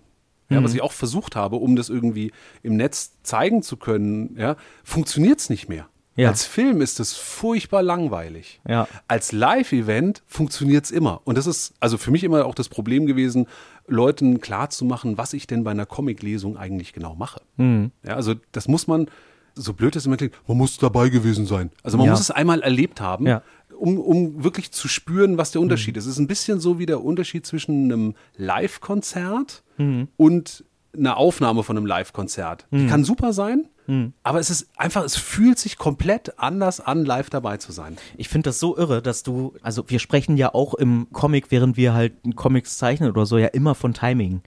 [0.50, 0.64] ja, Hm.
[0.64, 5.40] was ich auch versucht habe, um das irgendwie im Netz zeigen zu können, ja, funktioniert
[5.40, 5.88] es nicht mehr.
[6.16, 6.30] Ja.
[6.30, 8.60] Als Film ist es furchtbar langweilig.
[8.68, 8.88] Ja.
[9.08, 11.22] Als Live-Event funktioniert es immer.
[11.26, 13.46] Und das ist also für mich immer auch das Problem gewesen,
[13.88, 17.42] Leuten klarzumachen, was ich denn bei einer Comic-Lesung eigentlich genau mache.
[17.58, 17.92] Hm.
[18.04, 19.08] Ja, also das muss man,
[19.58, 21.72] so blöd es immer klingt, man muss dabei gewesen sein.
[21.84, 22.12] Also man Ja.
[22.12, 23.42] muss es einmal erlebt haben, Ja.
[23.78, 26.06] um, um wirklich zu spüren, was der Unterschied ist.
[26.06, 29.64] Es ist ein bisschen so wie der Unterschied zwischen einem Live-Konzert
[30.18, 30.64] und
[30.96, 32.66] einer Aufnahme von einem Live-Konzert.
[32.72, 33.68] Die kann super sein,
[34.24, 37.98] aber es ist einfach, es fühlt sich komplett anders an, live dabei zu sein.
[38.18, 41.78] Ich finde das so irre, dass du, also wir sprechen ja auch im Comic, während
[41.78, 44.42] wir halt Comics zeichnen oder so, ja immer von Timing.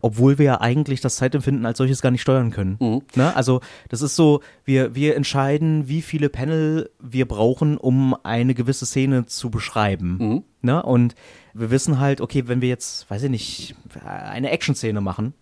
[0.00, 2.76] Obwohl wir ja eigentlich das Zeitempfinden als solches gar nicht steuern können.
[3.14, 3.34] Ne?
[3.36, 8.84] Also das ist so, wir, wir entscheiden, wie viele Panel wir brauchen, um eine gewisse
[8.84, 10.16] Szene zu beschreiben.
[10.60, 10.82] Ne?
[10.82, 11.14] Und
[11.54, 15.34] wir wissen halt, okay, wenn wir jetzt, weiß ich nicht, eine Action-Szene machen,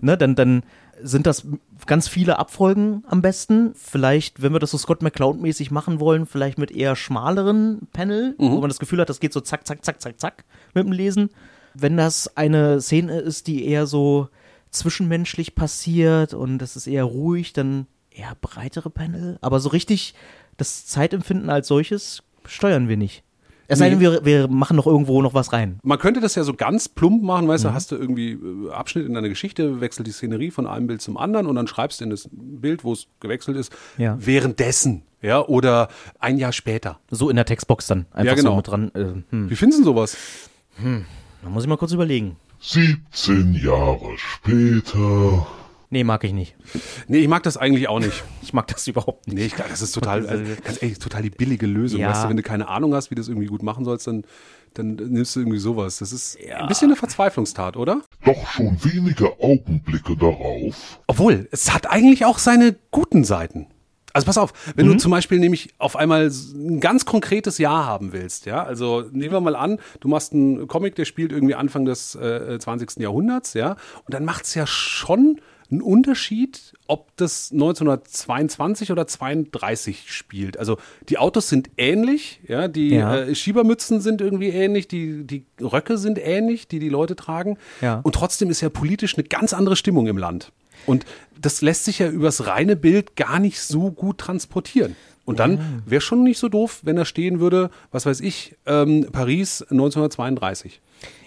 [0.00, 0.62] ne, dann, dann
[1.02, 1.46] sind das
[1.86, 3.72] ganz viele Abfolgen am besten.
[3.74, 8.60] Vielleicht, wenn wir das so Scott McCloud-mäßig machen wollen, vielleicht mit eher schmaleren Panel, wo
[8.60, 11.30] man das Gefühl hat, das geht so zack, zack, zack, zack, zack mit dem Lesen.
[11.74, 14.28] Wenn das eine Szene ist, die eher so
[14.70, 19.38] zwischenmenschlich passiert und das ist eher ruhig, dann eher breitere Panel.
[19.40, 20.14] Aber so richtig
[20.56, 23.22] das Zeitempfinden als solches steuern wir nicht.
[23.70, 25.78] Es sei denn, wir, wir machen noch irgendwo noch was rein.
[25.82, 29.06] Man könnte das ja so ganz plump machen, weißt du, hast du irgendwie äh, Abschnitt
[29.06, 32.04] in deiner Geschichte, wechselt die Szenerie von einem Bild zum anderen und dann schreibst du
[32.04, 34.16] in das Bild, wo es gewechselt ist, Ja.
[34.18, 36.98] währenddessen, ja, oder ein Jahr später.
[37.10, 38.50] So in der Textbox dann einfach Ja, genau.
[38.50, 38.90] so mit dran.
[38.94, 39.04] Äh,
[39.34, 39.50] hm.
[39.50, 40.16] Wie findest du denn sowas?
[41.42, 42.36] Da muss ich mal kurz überlegen.
[42.60, 45.46] 17 Jahre später.
[45.92, 46.54] Nee, mag ich nicht.
[47.08, 48.22] Nee, ich mag das eigentlich auch nicht.
[48.42, 49.36] Ich mag das überhaupt nicht.
[49.36, 52.00] Nee, ich glaube, das ist total, also, ganz ehrlich, total die billige Lösung.
[52.00, 52.10] Ja.
[52.10, 54.24] Weißt du, wenn du keine Ahnung hast, wie du das irgendwie gut machen sollst, dann,
[54.74, 55.98] dann nimmst du irgendwie sowas.
[55.98, 58.02] Das ist ein bisschen eine Verzweiflungstat, oder?
[58.24, 63.66] Doch schon wenige Augenblicke darauf Obwohl, es hat eigentlich auch seine guten Seiten.
[64.12, 64.92] Also pass auf, wenn Mhm.
[64.94, 69.30] du zum Beispiel nämlich auf einmal ein ganz konkretes Jahr haben willst, ja, also nehmen
[69.32, 72.96] wir mal an, du machst einen Comic, der spielt irgendwie Anfang des äh, 20.
[72.98, 73.72] Jahrhunderts, ja,
[74.04, 80.58] und dann macht es ja schon einen Unterschied, ob das 1922 oder 32 spielt.
[80.58, 80.78] Also
[81.08, 83.16] die Autos sind ähnlich, ja, die Ja.
[83.16, 87.58] Äh, Schiebermützen sind irgendwie ähnlich, die, die Röcke sind ähnlich, die die Leute tragen.
[87.80, 88.00] Ja.
[88.02, 90.52] Und trotzdem ist ja politisch eine ganz andere Stimmung im Land.
[90.86, 91.04] Und
[91.40, 94.96] das lässt sich ja übers reine Bild gar nicht so gut transportieren.
[95.24, 99.06] Und dann wäre schon nicht so doof, wenn da stehen würde, was weiß ich, ähm,
[99.12, 100.80] Paris 1932.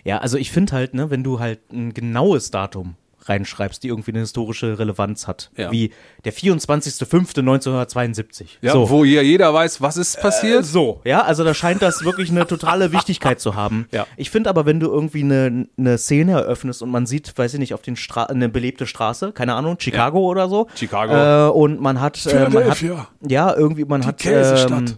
[0.04, 2.96] Ja, also ich finde halt, ne, wenn du halt ein genaues Datum
[3.30, 5.72] reinschreibst, die irgendwie eine historische Relevanz hat, Ja.
[5.72, 5.92] wie
[6.26, 8.46] der 24.05.1972.
[8.62, 8.90] Ja, so.
[8.90, 10.66] wo ja jeder weiß, was ist passiert.
[10.66, 13.88] So, ja, also da scheint das wirklich eine totale Wichtigkeit zu haben.
[13.92, 14.06] Ja.
[14.18, 17.60] Ich finde aber, wenn du irgendwie eine, eine Szene eröffnest und man sieht, weiß ich
[17.60, 20.68] nicht, auf den Stra eine belebte Straße, keine Ahnung, Chicago oder so.
[20.76, 21.14] Chicago.
[21.14, 22.84] Äh, und man hat, äh, man hat,
[23.28, 24.90] ja, irgendwie, man hat, Käsestadt.
[24.90, 24.98] ähm,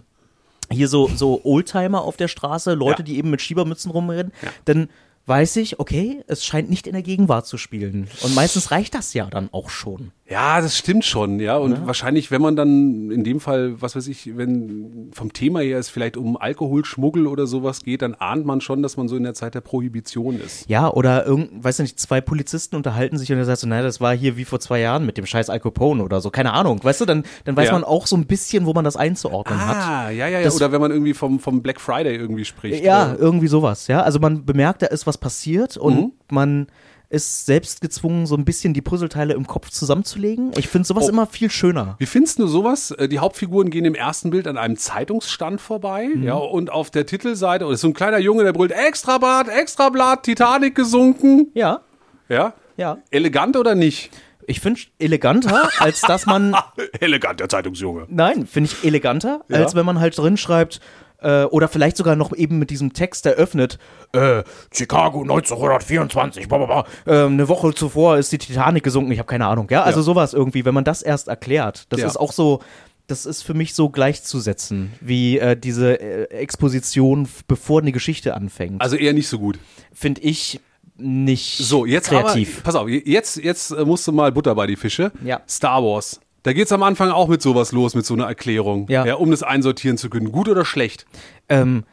[0.72, 3.04] hier so, so Oldtimer auf der Straße, Leute, Ja.
[3.04, 4.32] die eben mit Schiebermützen rumrennen,
[4.64, 4.88] dann
[5.26, 8.08] weiß ich, okay, es scheint nicht in der Gegenwart zu spielen.
[8.22, 10.12] Und meistens reicht das ja dann auch schon.
[10.28, 11.56] Ja, das stimmt schon, ja.
[11.56, 15.78] Und wahrscheinlich, wenn man dann in dem Fall, was weiß ich, wenn vom Thema her
[15.78, 19.22] es vielleicht um Alkoholschmuggel oder sowas geht, dann ahnt man schon, dass man so in
[19.22, 20.68] der Zeit der Prohibition ist.
[20.68, 24.00] Ja, oder irgend, weiß nicht, zwei Polizisten unterhalten sich und er sagt so, naja, das
[24.00, 26.82] war hier wie vor zwei Jahren mit dem scheiß Al Capone oder so, keine Ahnung,
[26.82, 27.72] weißt du, dann, dann weiß Ja.
[27.74, 29.76] man auch so ein bisschen, wo man das einzuordnen hat.
[29.76, 30.42] Ah, ja, ja, ja.
[30.44, 32.82] Das- Oder wenn man irgendwie vom, vom Black Friday irgendwie spricht.
[32.82, 34.02] Ja, Oder- irgendwie sowas, ja.
[34.02, 36.12] Also man bemerkt, da ist was passiert und Mhm.
[36.32, 36.66] man
[37.08, 40.50] ist selbst gezwungen, so ein bisschen die Puzzleteile im Kopf zusammenzulegen.
[40.56, 41.08] Ich finde sowas Oh.
[41.10, 41.94] immer viel schöner.
[41.98, 42.90] Wie findest du sowas?
[42.90, 46.22] Äh, Die Hauptfiguren gehen im ersten Bild an einem Zeitungsstand vorbei, Mhm.
[46.24, 50.24] ja, und auf der Titelseite, oder ist so ein kleiner Junge, der brüllt, Extrablatt, Extrablatt,
[50.24, 51.48] Titanic gesunken.
[51.54, 51.80] Ja,
[52.28, 52.54] Ja?
[52.76, 52.98] ja.
[53.10, 54.10] Elegant oder nicht?
[54.46, 56.54] Ich finde eleganter, als dass man
[57.00, 58.06] Elegant, der Zeitungsjunge.
[58.08, 59.58] Nein, finde ich eleganter, Ja.
[59.58, 60.80] als wenn man halt drin schreibt,
[61.20, 63.78] äh, oder vielleicht sogar noch eben mit diesem Text eröffnet,
[64.12, 69.18] äh, Chicago 1924, bla, bla, bla, äh, eine Woche zuvor ist die Titanic gesunken, ich
[69.18, 70.04] habe keine Ahnung, ja, also Ja.
[70.04, 72.06] sowas irgendwie, wenn man das erst erklärt, das Ja.
[72.06, 72.60] ist auch so,
[73.08, 78.80] das ist für mich so gleichzusetzen, wie äh, diese äh, Exposition, bevor eine Geschichte anfängt,
[78.82, 79.58] Also eher nicht so gut.
[79.92, 80.60] finde ich
[80.98, 82.56] nicht So, jetzt kreativ.
[82.58, 85.12] aber, pass auf, jetzt, jetzt äh, musst du mal Butter bei die Fische.
[85.24, 85.40] Ja.
[85.48, 86.20] Star Wars.
[86.42, 88.86] Da geht's am Anfang auch mit sowas los, mit so einer Erklärung.
[88.88, 89.14] Ja.
[89.16, 90.30] um das einsortieren zu können.
[90.32, 91.04] Gut oder schlecht.
[91.48, 91.84] ähm,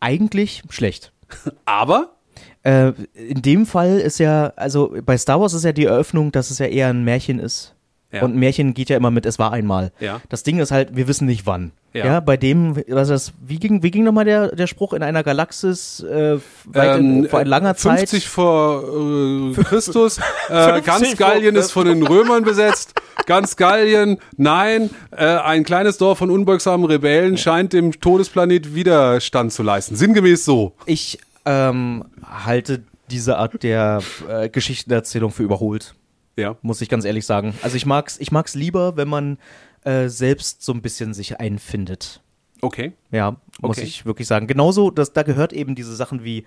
[0.00, 1.12] eigentlich schlecht.
[1.64, 2.16] Aber,
[2.62, 6.50] Äh, in dem Fall ist ja, also bei Star Wars ist ja die Eröffnung, dass
[6.50, 7.74] es ja eher ein Märchen ist.
[8.12, 8.22] Ja.
[8.22, 9.92] Und Märchen geht ja immer mit, es war einmal.
[10.00, 10.20] Ja.
[10.28, 11.72] Das Ding ist halt, wir wissen nicht wann.
[11.92, 12.06] Ja.
[12.06, 15.02] Ja, bei dem, was ist das, wie ging, wie ging nochmal der, der Spruch in
[15.02, 18.22] einer Galaxis äh, weit in, vor langer 50 Zeit?
[18.22, 20.18] vor äh, Christus.
[20.48, 22.94] Äh, 50 ganz Gallien ist von den Römern besetzt.
[23.26, 24.90] Ganz Gallien, nein.
[25.10, 29.96] Äh, ein kleines Dorf von unbeugsamen Rebellen scheint dem Todesplanet Widerstand zu leisten.
[29.96, 30.74] Sinngemäß so.
[30.86, 35.94] Ich ähm, halte diese Art der äh, Geschichtenerzählung für überholt.
[36.40, 36.56] Ja.
[36.62, 37.54] muss ich ganz ehrlich sagen.
[37.62, 39.38] Also ich mag's, ich mag's lieber, wenn man
[39.84, 42.22] äh, selbst so ein bisschen sich einfindet.
[42.62, 42.92] Okay.
[43.10, 43.86] Ja, muss Okay.
[43.86, 44.46] ich wirklich sagen.
[44.46, 46.44] Genauso, dass, da gehört eben diese Sachen wie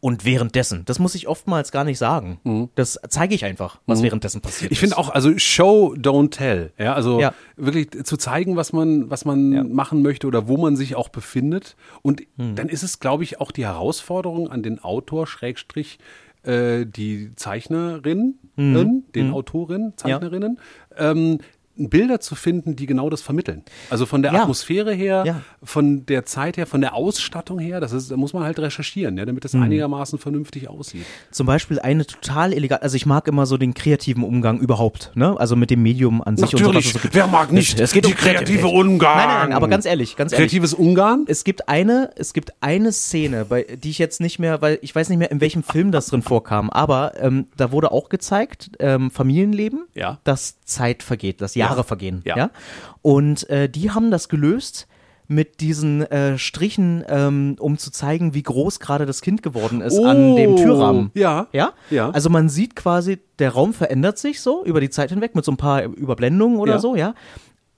[0.00, 0.84] und währenddessen.
[0.84, 2.68] Das muss ich oftmals gar nicht sagen.
[2.74, 4.74] Das zeige ich einfach, was währenddessen passiert Mhm.
[4.74, 6.72] Ich finde auch, also Show, don't tell.
[6.78, 7.32] Ja, also Ja.
[7.56, 9.64] wirklich zu zeigen, was man, was man Ja.
[9.64, 11.74] machen möchte oder wo man sich auch befindet.
[12.02, 12.54] Und Hm.
[12.54, 15.98] dann ist es, glaube ich, auch die Herausforderung an den Autor, Schrägstrich,
[16.44, 19.04] äh, die Zeichnerin, Hm.
[19.14, 20.58] den Autorin, Zeichnerinnen,
[20.96, 21.38] ähm,
[21.76, 23.62] Bilder zu finden, die genau das vermitteln.
[23.90, 24.42] Also von der Ja.
[24.42, 25.40] Atmosphäre her, Ja.
[25.62, 29.16] von der Zeit her, von der Ausstattung her, das ist, da muss man halt recherchieren,
[29.18, 31.04] ja, damit das einigermaßen vernünftig aussieht.
[31.32, 35.34] Zum Beispiel eine total elegant, also ich mag immer so den kreativen Umgang überhaupt, ne?
[35.38, 38.06] Also mit dem Medium an sich und Natürlich, es so wer mag nicht es, geht
[38.06, 38.68] die um kreative.
[38.68, 39.16] Umgang?
[39.16, 40.50] Nein, nein, nein, aber ganz ehrlich, ganz ehrlich.
[40.50, 41.24] Kreatives Ungarn?
[41.26, 44.94] Es gibt eine, es gibt eine Szene, bei, die ich jetzt nicht mehr, weil ich
[44.94, 48.70] weiß nicht mehr, in welchem Film das drin vorkam, aber ähm, da wurde auch gezeigt,
[48.78, 50.18] ähm, Familienleben, Ja.
[50.24, 51.82] dass Zeit vergeht, dass Jahre Ja.
[51.82, 52.22] vergehen.
[52.24, 52.36] Ja.
[52.36, 52.50] Ja.
[53.02, 54.86] Und äh, die haben das gelöst
[55.26, 59.98] mit diesen äh, Strichen, ähm, um zu zeigen, wie groß gerade das Kind geworden ist
[59.98, 61.06] an dem Türrahmen.
[61.14, 61.46] Oh, Ja.
[61.52, 61.72] Ja?
[61.88, 62.10] Ja.
[62.10, 65.52] Also man sieht quasi, der Raum verändert sich so über die Zeit hinweg mit so
[65.52, 66.78] ein paar Überblendungen oder Ja.
[66.78, 67.14] so, ja.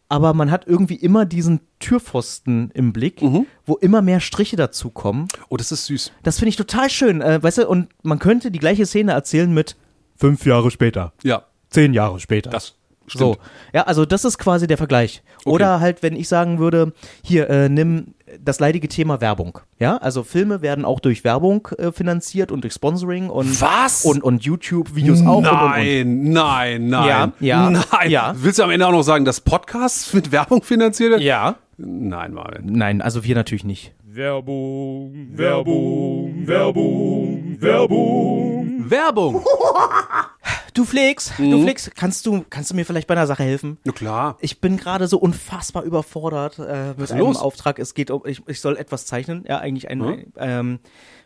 [0.09, 3.46] Aber man hat irgendwie immer diesen Türpfosten im Blick, Mhm.
[3.64, 5.27] wo immer mehr Striche dazukommen.
[5.49, 6.12] Oh, das ist süß.
[6.22, 9.53] Das finde ich total schön, äh, weißt du, und man könnte die gleiche Szene erzählen
[9.53, 9.77] mit
[10.16, 12.50] fünf Jahre später, Ja, zehn Jahre später.
[12.50, 12.74] das
[13.07, 13.20] stimmt.
[13.20, 13.37] So,
[13.72, 15.22] ja, also das ist quasi der Vergleich.
[15.44, 19.61] Oder halt, wenn ich sagen würde, hier, äh, nimm das leidige Thema Werbung.
[19.79, 24.05] Ja, also Filme werden auch durch Werbung äh, finanziert und durch Sponsoring und Was?
[24.05, 25.39] und, und YouTube-Videos auch.
[25.39, 25.71] Und, und, und.
[25.71, 27.09] Nein, nein, nein.
[27.09, 28.11] Ja, ja, Nein.
[28.11, 28.35] ja.
[28.37, 31.23] Willst du am Ende auch noch sagen, dass Podcasts mit Werbung finanziert werden?
[31.23, 31.57] Ja.
[31.79, 32.73] Nein, Marvin.
[32.73, 33.93] Nein, also wir natürlich nicht.
[34.03, 38.91] Werbung, Werbung, Werbung, Werbung.
[38.91, 39.45] Werbung.
[40.75, 41.51] Du Flix, Mhm.
[41.53, 43.79] du Flix, kannst du, kannst du mir vielleicht bei einer Sache helfen?
[43.85, 44.37] Na klar.
[44.41, 47.39] Ich bin gerade so unfassbar überfordert äh, mit einem los?
[47.39, 47.79] Auftrag.
[47.79, 49.44] Es geht um, ich, ich soll etwas zeichnen.
[49.48, 50.79] Ja, eigentlich ein, ein ähm,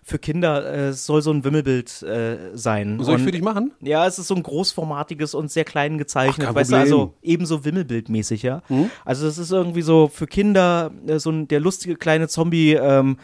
[0.02, 2.98] für Kinder äh, es soll so ein Wimmelbild äh, sein.
[3.00, 3.72] Soll ich Und- für dich machen?
[3.80, 7.64] Ja, es ist so ein großformatiges und sehr klein gezeichnet, Ach, weißt du, also ebenso
[7.64, 8.62] Wimmelbildmäßig, ja.
[9.04, 13.18] Also das ist irgendwie so für Kinder äh, so ein, der lustige kleine Zombie ähm,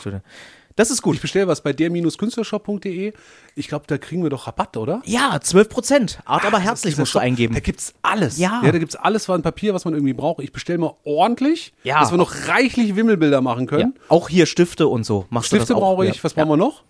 [0.75, 1.15] Das ist gut.
[1.15, 3.13] Ich bestell was bei der-künstlershop.de.
[3.55, 5.01] Ich glaube, da kriegen wir doch Rabatt, oder?
[5.05, 6.19] Ja, 12 Prozent.
[6.25, 7.55] Art aber Das herzlich musst du eingeben.
[7.55, 8.37] Da gibt's alles.
[8.37, 8.61] Ja.
[8.63, 10.43] ja da gibt's alles an Papier, was man irgendwie braucht.
[10.43, 11.99] Ich bestell mal ordentlich, Ja.
[11.99, 13.65] dass wir noch reichlich Wimmelbilder machen Ja.
[13.65, 13.93] können.
[14.07, 15.25] Auch hier Stifte und so.
[15.29, 16.17] Machst Stifte brauche ich.
[16.17, 16.23] Ja.
[16.23, 16.83] Was brauchen wir noch?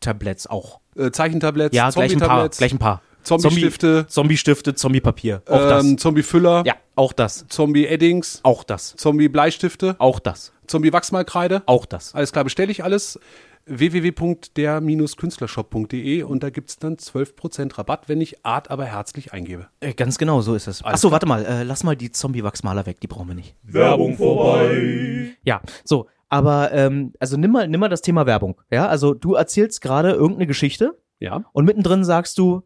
[0.00, 0.80] Zeichentabletts auch.
[0.96, 2.28] Äh, Zeichentabletts, Ja, gleich ein paar.
[2.28, 3.02] Zombie-Tablets, Gleich ein paar.
[3.24, 4.06] Zombie-Stifte.
[4.08, 5.42] Zombie-Stifte, Zombie-Papier.
[5.46, 5.84] Auch das.
[5.84, 7.44] ähm, Zombie-Füller, Ja, auch das.
[7.48, 8.94] Zombie-Eddings, Auch das.
[8.96, 10.52] Zombie-Bleistifte, Auch das.
[10.66, 11.62] Zombie-Wachsmalkreide.
[11.66, 12.14] Auch das.
[12.14, 13.18] Alles klar, bestelle ich alles.
[13.66, 19.66] www.der-künstlershop.de und da gibt's dann 12% Rabatt, wenn ich Art aber herzlich eingebe.
[19.80, 20.82] Äh, Ganz genau, so ist es.
[20.84, 21.44] Achso, warte mal.
[21.44, 23.00] Äh, lass mal die Zombie-Wachsmaler weg.
[23.00, 23.54] Die brauchen wir nicht.
[23.62, 25.34] Werbung vorbei.
[25.44, 26.06] Ja, so.
[26.28, 28.60] Aber, ähm, also nimm mal, nimm mal das Thema Werbung.
[28.70, 31.44] Ja, also du erzählst gerade irgendeine Geschichte Ja.
[31.52, 32.62] und mittendrin sagst du,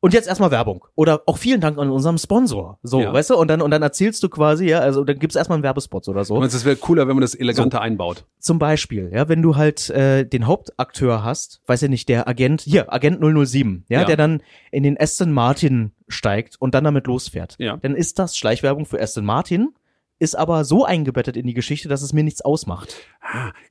[0.00, 0.84] und jetzt erstmal Werbung.
[0.94, 2.78] Oder auch vielen Dank an unserem Sponsor.
[2.84, 3.12] So, Ja.
[3.12, 3.36] weißt du?
[3.36, 6.24] Und dann, und dann erzählst du quasi, ja, also dann gibt's erstmal einen Werbespot oder
[6.24, 6.34] so.
[6.34, 8.24] Du meinst, es wäre cooler, wenn man das eleganter einbaut.
[8.38, 12.60] Zum Beispiel, ja, wenn du halt äh, den Hauptakteur hast, weiß ja nicht, der Agent,
[12.60, 14.06] hier, Agent 007, ja, Ja.
[14.06, 14.40] der dann
[14.70, 17.56] in den Aston Martin steigt und dann damit losfährt.
[17.58, 17.76] Ja.
[17.78, 19.70] Dann ist das Schleichwerbung für Aston Martin,
[20.18, 22.96] ist aber so eingebettet in die Geschichte, dass es mir nichts ausmacht.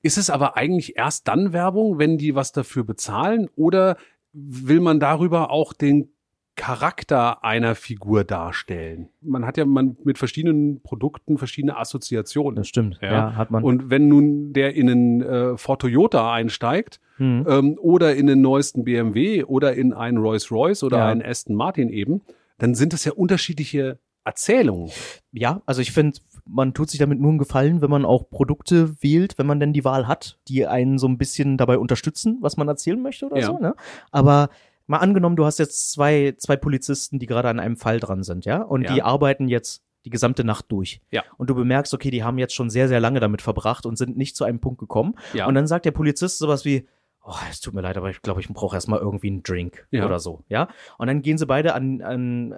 [0.02, 3.98] Ist es aber eigentlich erst dann Werbung, wenn die was dafür bezahlen oder
[4.34, 6.10] will man darüber auch den
[6.56, 9.10] Charakter einer Figur darstellen?
[9.22, 12.56] Man hat ja man mit verschiedenen Produkten verschiedene Assoziationen.
[12.56, 12.98] Das stimmt.
[13.02, 13.12] Ja.
[13.12, 13.64] Ja, hat man.
[13.64, 17.46] Und wenn nun der in einen äh, Ford Toyota einsteigt hm.
[17.48, 21.08] ähm, oder in den neuesten BMW oder in einen Rolls Royce oder Ja.
[21.08, 22.22] einen Aston Martin eben,
[22.58, 24.92] dann sind das ja unterschiedliche Erzählungen.
[25.32, 29.02] Ja, also ich finde, man tut sich damit nur einen Gefallen, wenn man auch Produkte
[29.02, 32.58] wählt, wenn man denn die Wahl hat, die einen so ein bisschen dabei unterstützen, was
[32.58, 33.46] man erzählen möchte oder Ja.
[33.48, 33.58] so.
[33.60, 33.76] Ne?
[34.12, 34.50] Aber
[34.88, 38.46] mal angenommen, du hast jetzt zwei, zwei Polizisten, die gerade an einem Fall dran sind,
[38.46, 38.94] ja, und Ja.
[38.94, 41.02] die arbeiten jetzt die gesamte Nacht durch.
[41.12, 41.24] Ja.
[41.38, 44.16] Und du bemerkst, okay, die haben jetzt schon sehr, sehr lange damit verbracht und sind
[44.16, 45.16] nicht zu einem Punkt gekommen.
[45.34, 45.48] Ja.
[45.48, 46.88] Und dann sagt der Polizist sowas wie,
[47.30, 50.06] oh, es tut mir leid, aber ich glaube, ich brauche erstmal irgendwie einen Drink Ja.
[50.06, 50.70] oder so, ja.
[50.98, 52.56] Und dann gehen sie beide an, an äh,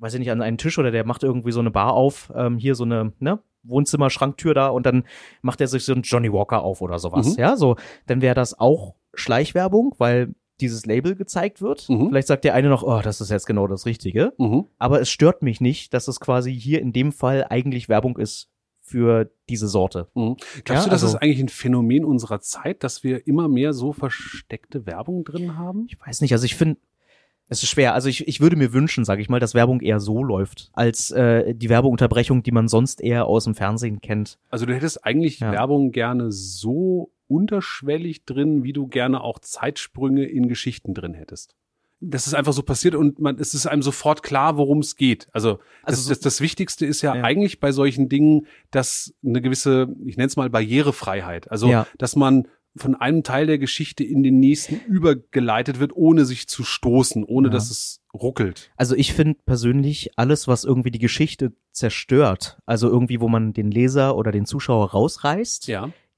[0.00, 2.56] weiß ich nicht, an einen Tisch oder der macht irgendwie so eine Bar auf, ähm,
[2.56, 5.04] hier so eine, ne, Wohnzimmer-Schranktür da und dann
[5.42, 7.40] macht er sich so einen Johnny Walker auf oder sowas, Mhm.
[7.40, 7.76] ja, so.
[8.06, 11.88] Dann wäre das auch Schleichwerbung, weil dieses Label gezeigt wird.
[11.88, 12.08] Mhm.
[12.10, 14.32] Vielleicht sagt der eine noch, oh, das ist jetzt genau das Richtige.
[14.38, 14.66] Mhm.
[14.78, 18.48] Aber es stört mich nicht, dass es quasi hier in dem Fall eigentlich Werbung ist
[18.86, 20.08] für diese Sorte.
[20.14, 20.36] Mhm.
[20.64, 23.72] Glaubst Ja, du, das also- ist eigentlich ein Phänomen unserer Zeit, dass wir immer mehr
[23.72, 25.86] so versteckte Werbung drin haben?
[25.88, 26.78] Ich weiß nicht, also ich finde,
[27.50, 27.92] Es ist schwer.
[27.92, 31.10] Also ich, ich würde mir wünschen, sage ich mal, dass Werbung eher so läuft, als
[31.10, 34.38] äh, die Werbeunterbrechung, die man sonst eher aus dem Fernsehen kennt.
[34.48, 35.52] Also du hättest eigentlich Ja.
[35.52, 41.54] Werbung gerne so unterschwellig drin, wie du gerne auch Zeitsprünge in Geschichten drin hättest.
[42.10, 45.28] Das ist einfach so passiert und man, es ist einem sofort klar, worum es geht.
[45.32, 47.22] Also, Also das, das, das Wichtigste ist ja, Ja.
[47.22, 51.50] eigentlich bei solchen Dingen, dass eine gewisse, ich nenne es mal Barrierefreiheit.
[51.50, 51.86] Also, Ja.
[51.98, 56.64] dass man von einem Teil der Geschichte in den nächsten übergeleitet wird, ohne sich zu
[56.64, 57.52] stoßen, ohne Ja.
[57.52, 58.72] dass es ruckelt.
[58.76, 63.70] Also ich finde persönlich alles, was irgendwie die Geschichte zerstört, also irgendwie, wo man den
[63.70, 65.68] Leser oder den Zuschauer rausreißt,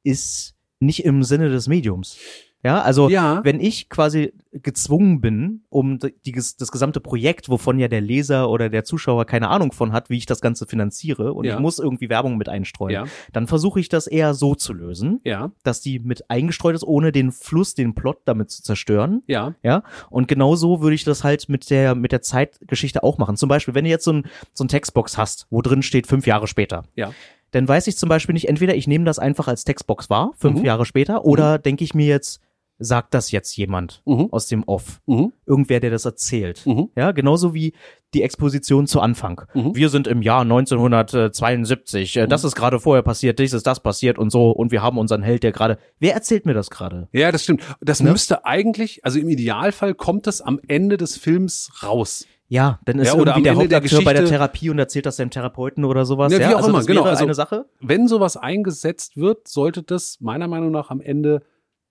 [0.03, 2.17] ist nicht im Sinne des Mediums.
[2.65, 3.45] Ja, also Ja.
[3.45, 8.69] wenn ich quasi gezwungen bin, um die, das gesamte Projekt, wovon ja der Leser oder
[8.71, 11.55] der Zuschauer keine Ahnung von hat, wie ich das Ganze finanziere und Ja.
[11.55, 13.05] ich muss irgendwie Werbung mit einstreuen, Ja.
[13.33, 15.21] dann versuche ich das eher so zu lösen,
[15.63, 19.23] dass die mit eingestreut ist, ohne den Fluss, den Plot damit zu zerstören.
[19.27, 19.55] Ja.
[19.63, 23.37] Ja, und genau so würde ich das halt mit der, mit der Zeitgeschichte auch machen.
[23.37, 26.27] Zum Beispiel, wenn du jetzt so ein, so ein Textbox hast, wo drin steht fünf
[26.27, 26.85] Jahre später.
[26.97, 27.13] Ja.
[27.53, 30.59] Dann weiß ich zum Beispiel nicht, entweder ich nehme das einfach als Textbox wahr, fünf
[30.61, 30.65] Mhm.
[30.65, 32.41] Jahre später, oder denke ich mir jetzt,
[32.79, 34.29] sagt das jetzt jemand Mhm.
[34.33, 35.01] aus dem Off?
[35.07, 35.33] Mhm.
[35.47, 36.67] Irgendwer, der das erzählt.
[36.67, 36.91] Mhm.
[36.97, 37.73] Ja, genauso wie
[38.15, 39.43] die Exposition zu Anfang.
[39.55, 39.75] Mhm.
[39.75, 42.17] Wir sind im Jahr 1972.
[42.17, 44.51] Äh, Das ist gerade vorher passiert, dies ist das passiert und so.
[44.51, 45.79] Und wir haben unseren Held, der gerade.
[45.99, 47.09] Wer erzählt mir das gerade?
[47.13, 47.63] Ja, das stimmt.
[47.81, 48.11] Das Ne?
[48.13, 52.27] müsste eigentlich, also im Idealfall kommt das am Ende des Films raus.
[52.49, 54.79] Ja, dann ist Ja, oder irgendwie der Ende der Hauptakteur bei der Geschichte- Therapie und
[54.79, 56.33] erzählt das dem Therapeuten oder sowas.
[56.33, 57.03] Ja, Ja, wie auch also immer, das genau.
[57.03, 57.67] Also- eine Sache.
[57.81, 61.43] Wenn sowas eingesetzt wird, sollte das meiner Meinung nach am Ende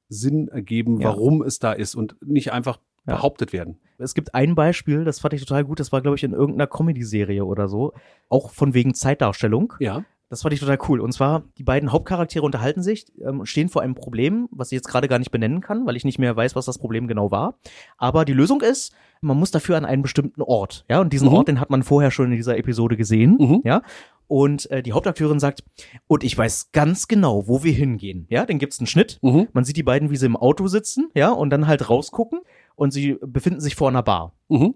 [0.10, 1.10] Sinn ergeben, Ja.
[1.10, 3.16] warum es da ist und nicht einfach Ja.
[3.16, 3.78] behauptet werden.
[3.97, 6.68] Es gibt ein Beispiel, das fand ich total gut, das war, glaube ich, in irgendeiner
[6.68, 7.93] Comedy-Serie oder so,
[8.30, 9.74] auch von wegen Zeitdarstellung.
[9.80, 10.03] Ja.
[10.28, 10.99] Das fand ich total cool.
[11.01, 14.88] Und zwar, die beiden Hauptcharaktere unterhalten sich, ähm, stehen vor einem Problem, was ich jetzt
[14.88, 17.60] gerade gar nicht benennen kann, weil ich nicht mehr weiß, was das Problem genau war.
[17.97, 18.91] Aber die Lösung ist,
[19.22, 20.84] man muss dafür an einen bestimmten Ort.
[20.89, 21.36] Ja, und diesen Mhm.
[21.36, 23.38] Ort, den hat man vorher schon in dieser Episode gesehen.
[23.39, 23.62] Mhm.
[23.64, 23.84] Ja.
[24.28, 25.63] Und äh, die Hauptakteurin sagt,
[26.07, 28.26] und ich weiß ganz genau, wo wir hingehen.
[28.30, 29.19] Ja, dann gibt's einen Schnitt.
[29.21, 29.47] Mhm.
[29.53, 32.39] Man sieht die beiden, wie sie im Auto sitzen, ja, und dann halt rausgucken
[32.76, 34.34] und sie befinden sich vor einer Bar.
[34.49, 34.76] Mhm.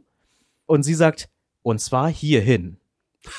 [0.66, 1.30] Und sie sagt,
[1.64, 2.78] und zwar hierhin.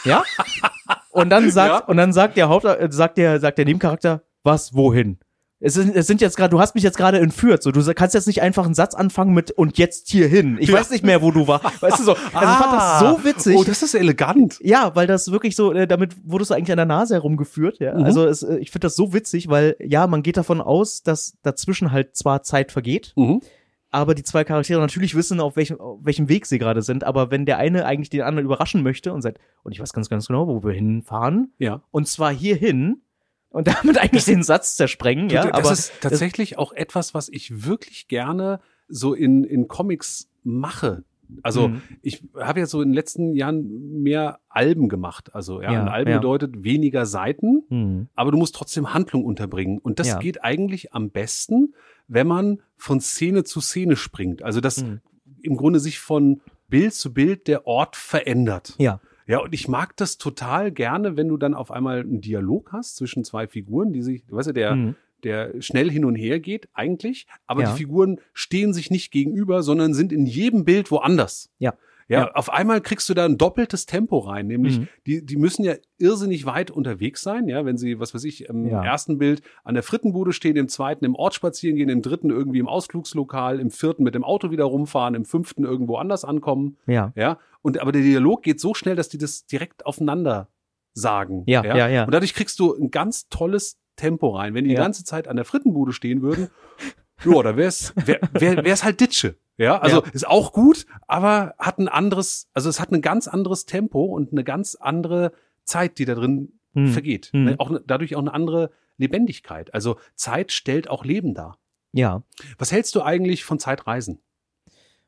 [0.05, 0.23] Ja?
[1.13, 1.85] Und dann sagt, Ja.
[1.87, 5.19] und dann sagt der Haupt, äh, sagt der, sagt der Nebencharakter, was, wohin?
[5.63, 8.15] Es sind, es sind jetzt gerade, du hast mich jetzt gerade entführt, so, du kannst
[8.15, 10.57] jetzt nicht einfach einen Satz anfangen mit, und jetzt hierhin.
[10.59, 11.83] Ich weiß nicht mehr, wo du warst.
[11.83, 13.57] Weißt du so, also ich fand das so witzig.
[13.59, 14.59] Oh, das ist elegant.
[14.63, 17.79] Ja, weil das wirklich so, äh, damit wurdest du eigentlich an der Nase herumgeführt.
[17.79, 17.95] Ja?
[17.95, 18.05] Mhm.
[18.05, 21.37] Also es, äh, ich finde das so witzig, weil ja, man geht davon aus, dass
[21.43, 23.43] dazwischen halt zwar Zeit vergeht, Mhm.
[23.91, 27.05] aber die zwei Charaktere natürlich wissen, auf welchem, auf welchem Weg sie gerade sind.
[27.05, 30.09] Aber wenn der eine eigentlich den anderen überraschen möchte und sagt, und ich weiß ganz,
[30.09, 31.83] ganz genau, wo wir hinfahren, Ja.
[31.91, 33.03] und zwar hierhin,
[33.51, 35.47] und damit eigentlich den Satz zersprengen, ja.
[35.47, 41.05] das aber ist tatsächlich auch etwas, was ich wirklich gerne so in, in Comics mache.
[41.43, 41.83] Also Mhm.
[42.03, 45.33] ich habe ja so in den letzten Jahren mehr Alben gemacht.
[45.33, 46.19] Also ja, Ja, ein Alben ja.
[46.19, 48.09] bedeutet weniger Seiten, Hm.
[48.17, 49.79] aber du musst trotzdem Handlung unterbringen.
[49.79, 50.19] Und das Ja.
[50.19, 51.75] geht eigentlich am besten,
[52.09, 54.43] wenn man von Szene zu Szene springt.
[54.43, 55.01] Also dass Mhm.
[55.43, 58.75] im Grunde sich von Bild zu Bild der Ort verändert.
[58.79, 59.01] Ja.
[59.31, 62.97] Ja, und ich mag das total gerne, wenn du dann auf einmal einen Dialog hast
[62.97, 64.95] zwischen zwei Figuren, die sich, weißt du, der, Mhm.
[65.23, 67.71] der schnell hin und her geht, eigentlich, aber Ja.
[67.71, 71.49] die Figuren stehen sich nicht gegenüber, sondern sind in jedem Bild woanders.
[71.59, 71.75] Ja.
[72.11, 72.33] Ja, Ja.
[72.33, 74.89] auf einmal kriegst du da ein doppeltes Tempo rein, nämlich Mhm.
[75.07, 78.67] die, die müssen ja irrsinnig weit unterwegs sein, ja, wenn sie, was weiß ich, im
[78.67, 78.85] Ja.
[78.85, 82.59] ersten Bild an der Frittenbude stehen, im zweiten im Ort spazieren gehen, im dritten irgendwie
[82.59, 86.77] im Ausflugslokal, im vierten mit dem Auto wieder rumfahren, im fünften irgendwo anders ankommen.
[86.87, 87.13] Ja.
[87.15, 90.49] Ja, und aber der Dialog geht so schnell, dass die das direkt aufeinander
[90.93, 91.45] sagen.
[91.47, 92.05] Ja, ja, ja.
[92.05, 94.55] Und dadurch kriegst du ein ganz tolles Tempo rein.
[94.55, 94.83] Wenn die die Ja.
[94.83, 96.49] ganze Zeit an der Frittenbude stehen würden,
[97.25, 99.37] ja, da wär's, wär, wär, wär's halt Ditsche.
[99.61, 100.11] Ja, also Ja.
[100.13, 104.33] ist auch gut, aber hat ein anderes, also es hat ein ganz anderes Tempo und
[104.33, 105.33] eine ganz andere
[105.65, 106.89] Zeit, die da drin Hm.
[106.89, 107.27] vergeht.
[107.33, 107.45] Hm.
[107.45, 109.75] Ne, Auch ne- dadurch auch eine andere Lebendigkeit.
[109.75, 111.59] Also Zeit stellt auch Leben dar.
[111.93, 112.23] Ja.
[112.59, 114.21] Was hältst du eigentlich von Zeitreisen?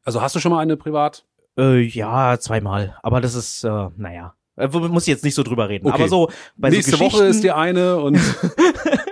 [0.05, 1.25] Also hast du schon mal eine privat?
[1.57, 2.99] Äh, ja, zweimal.
[3.03, 4.35] Aber das ist, äh, naja.
[4.57, 5.87] Äh, muss ich jetzt nicht so drüber reden.
[5.87, 5.95] Okay.
[5.95, 8.19] Aber so bei Nächste so Woche ist die eine und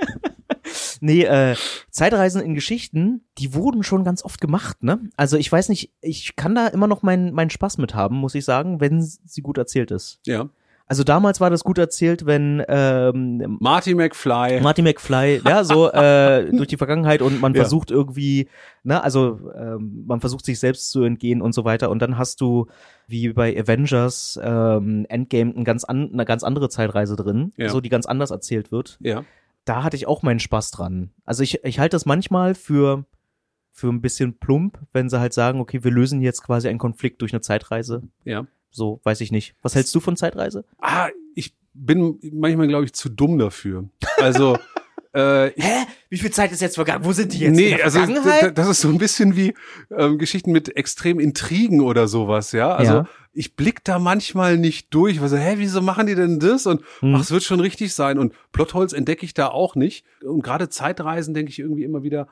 [1.01, 1.57] Nee, äh,
[1.91, 5.01] Zeitreisen in Geschichten, die wurden schon ganz oft gemacht, ne?
[5.17, 8.35] Also ich weiß nicht, ich kann da immer noch meinen meinen Spaß mit haben, muss
[8.35, 10.21] ich sagen, wenn sie gut erzählt ist.
[10.27, 10.49] ja.
[10.87, 14.61] Also damals war das gut erzählt, wenn ähm, Marty McFly.
[14.61, 17.61] Marty McFly, ja, so äh, durch die Vergangenheit und man Ja.
[17.61, 18.49] versucht irgendwie,
[18.83, 22.41] ne, also ähm, man versucht sich selbst zu entgehen und so weiter und dann hast
[22.41, 22.67] du
[23.07, 27.69] wie bei Avengers ähm, Endgame ein ganz an, eine ganz andere Zeitreise drin, Ja.
[27.69, 28.99] so die ganz anders erzählt wird.
[29.01, 29.23] ja.
[29.65, 31.11] Da hatte ich auch meinen Spaß dran.
[31.25, 33.05] Also ich, ich halte das manchmal für
[33.73, 37.23] für ein bisschen plump, wenn sie halt sagen, okay, wir lösen jetzt quasi einen Konflikt
[37.23, 38.03] durch eine Zeitreise.
[38.25, 38.47] Ja.
[38.71, 39.55] So, weiß ich nicht.
[39.63, 40.65] Was hältst du von Zeitreise?
[40.79, 43.89] Ah, ich bin manchmal, glaube ich, zu dumm dafür.
[44.19, 44.59] Also,
[45.13, 45.87] äh, Hä?
[46.09, 47.05] Wie viel Zeit ist jetzt vergangen?
[47.05, 48.01] Wo sind die nee, also
[48.55, 49.55] das ist so ein bisschen wie
[49.97, 52.73] ähm, Geschichten mit extrem Intrigen oder sowas, ja.
[52.75, 53.09] Also Ja.
[53.33, 56.67] ich blick da manchmal nicht durch, weil so, hä, wieso machen die denn das?
[56.67, 57.15] Und Hm.
[57.15, 58.19] ach, es wird schon richtig sein.
[58.19, 60.05] Und Plotholz entdecke ich da auch nicht.
[60.25, 62.29] Und gerade Zeitreisen denke ich irgendwie immer wieder,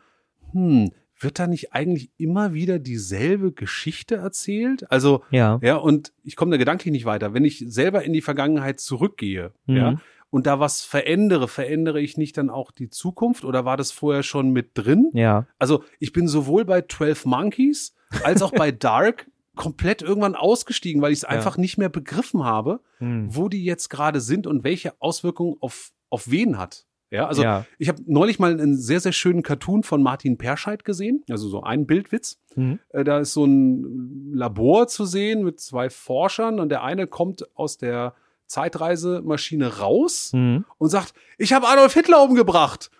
[0.52, 4.88] hm, wird da nicht eigentlich immer wieder dieselbe Geschichte erzählt?
[4.90, 5.58] Also Ja.
[5.62, 7.34] ja, und ich komme da gedanklich nicht weiter.
[7.34, 9.76] Wenn ich selber in die Vergangenheit zurückgehe, Mhm.
[9.76, 10.00] ja,
[10.30, 14.22] und da was verändere, verändere ich nicht dann auch die Zukunft oder war das vorher
[14.22, 15.10] schon mit drin?
[15.14, 15.46] Ja.
[15.58, 21.12] Also ich bin sowohl bei 12 Monkeys als auch bei Dark komplett irgendwann ausgestiegen, weil
[21.12, 23.26] ich es einfach nicht mehr begriffen habe, Hm.
[23.34, 26.84] wo die jetzt gerade sind und welche Auswirkungen auf, auf wen hat.
[27.10, 27.64] Ja, also Ja.
[27.78, 31.62] ich habe neulich mal einen sehr, sehr schönen Cartoon von Martin Perscheid gesehen, also so
[31.62, 32.38] ein Bildwitz.
[32.54, 32.80] Mhm.
[32.92, 37.78] Da ist so ein Labor zu sehen mit zwei Forschern und der eine kommt aus
[37.78, 38.14] der
[38.48, 40.64] Zeitreisemaschine raus Mhm.
[40.78, 42.90] und sagt, ich habe Adolf Hitler umgebracht.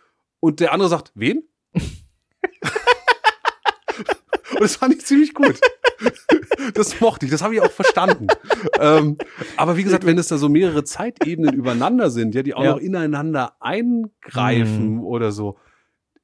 [0.40, 1.42] Und der andere sagt, wen?
[1.72, 1.82] und
[4.61, 5.61] das fand ich ziemlich gut.
[6.74, 8.26] Das mochte ich, das habe ich auch verstanden.
[8.78, 9.16] ähm,
[9.57, 12.70] aber wie gesagt, wenn es da so mehrere Zeitebenen übereinander sind, ja, die auch Ja.
[12.72, 15.59] noch ineinander eingreifen oder so,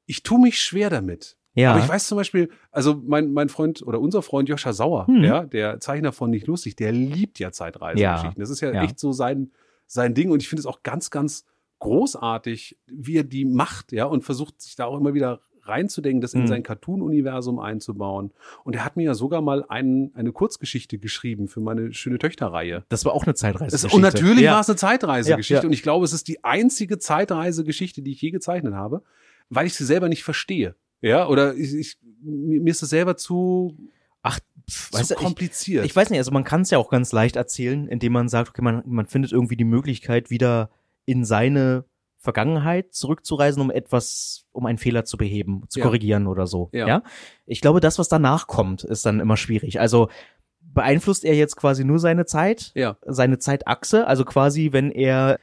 [0.07, 1.37] ich tue mich schwer damit.
[1.55, 1.73] Ja.
[1.73, 5.23] Aber ich weiß zum Beispiel, also mein, mein Freund oder unser Freund Joscha Sauer, Hm.
[5.23, 8.41] ja, der Zeichner von Nicht Lustig, der liebt ja Zeitreisegeschichten.
[8.41, 8.83] Das ist ja, Ja.
[8.83, 9.53] echt so sein,
[9.87, 11.45] sein Ding und ich finde es auch ganz, ganz
[11.79, 16.35] großartig, wie er die macht, ja, und versucht sich da auch immer wieder reinzudenken, das
[16.35, 16.47] in Hm.
[16.49, 18.33] sein Cartoon-Universum einzubauen.
[18.65, 22.85] Und er hat mir ja sogar mal einen, eine Kurzgeschichte geschrieben für meine schöne Töchterreihe.
[22.91, 23.71] Das war auch eine Zeitreise.
[23.71, 24.55] Das, und natürlich ja.
[24.55, 25.55] war es eine Zeitreisegeschichte.
[25.55, 25.67] Ja, ja.
[25.67, 29.03] Und ich glaube, es ist die einzige Zeitreisegeschichte, die ich je gezeichnet habe,
[29.49, 30.75] weil ich sie selber nicht verstehe.
[31.05, 33.77] Ja, oder ich, ich, mir ist es selber zu,
[34.23, 35.85] Ach, zu weißt du, ich, kompliziert.
[35.85, 38.51] ich weiß nicht, also man kann es ja auch ganz leicht erzählen, indem man sagt,
[38.51, 40.71] okay, man, man findet irgendwie die Möglichkeit, wieder
[41.05, 41.85] in seine
[42.17, 45.85] Vergangenheit zurückzureisen, um etwas, um einen Fehler zu beheben, zu Ja.
[45.85, 46.71] korrigieren oder so.
[46.73, 46.89] Ja.
[46.89, 47.03] Ja.
[47.45, 49.79] Ich glaube, das, was danach kommt, ist dann immer schwierig.
[49.81, 50.09] Also
[50.63, 55.39] beeinflusst er jetzt quasi nur seine Zeit, ja, seine Zeitachse, also quasi, wenn er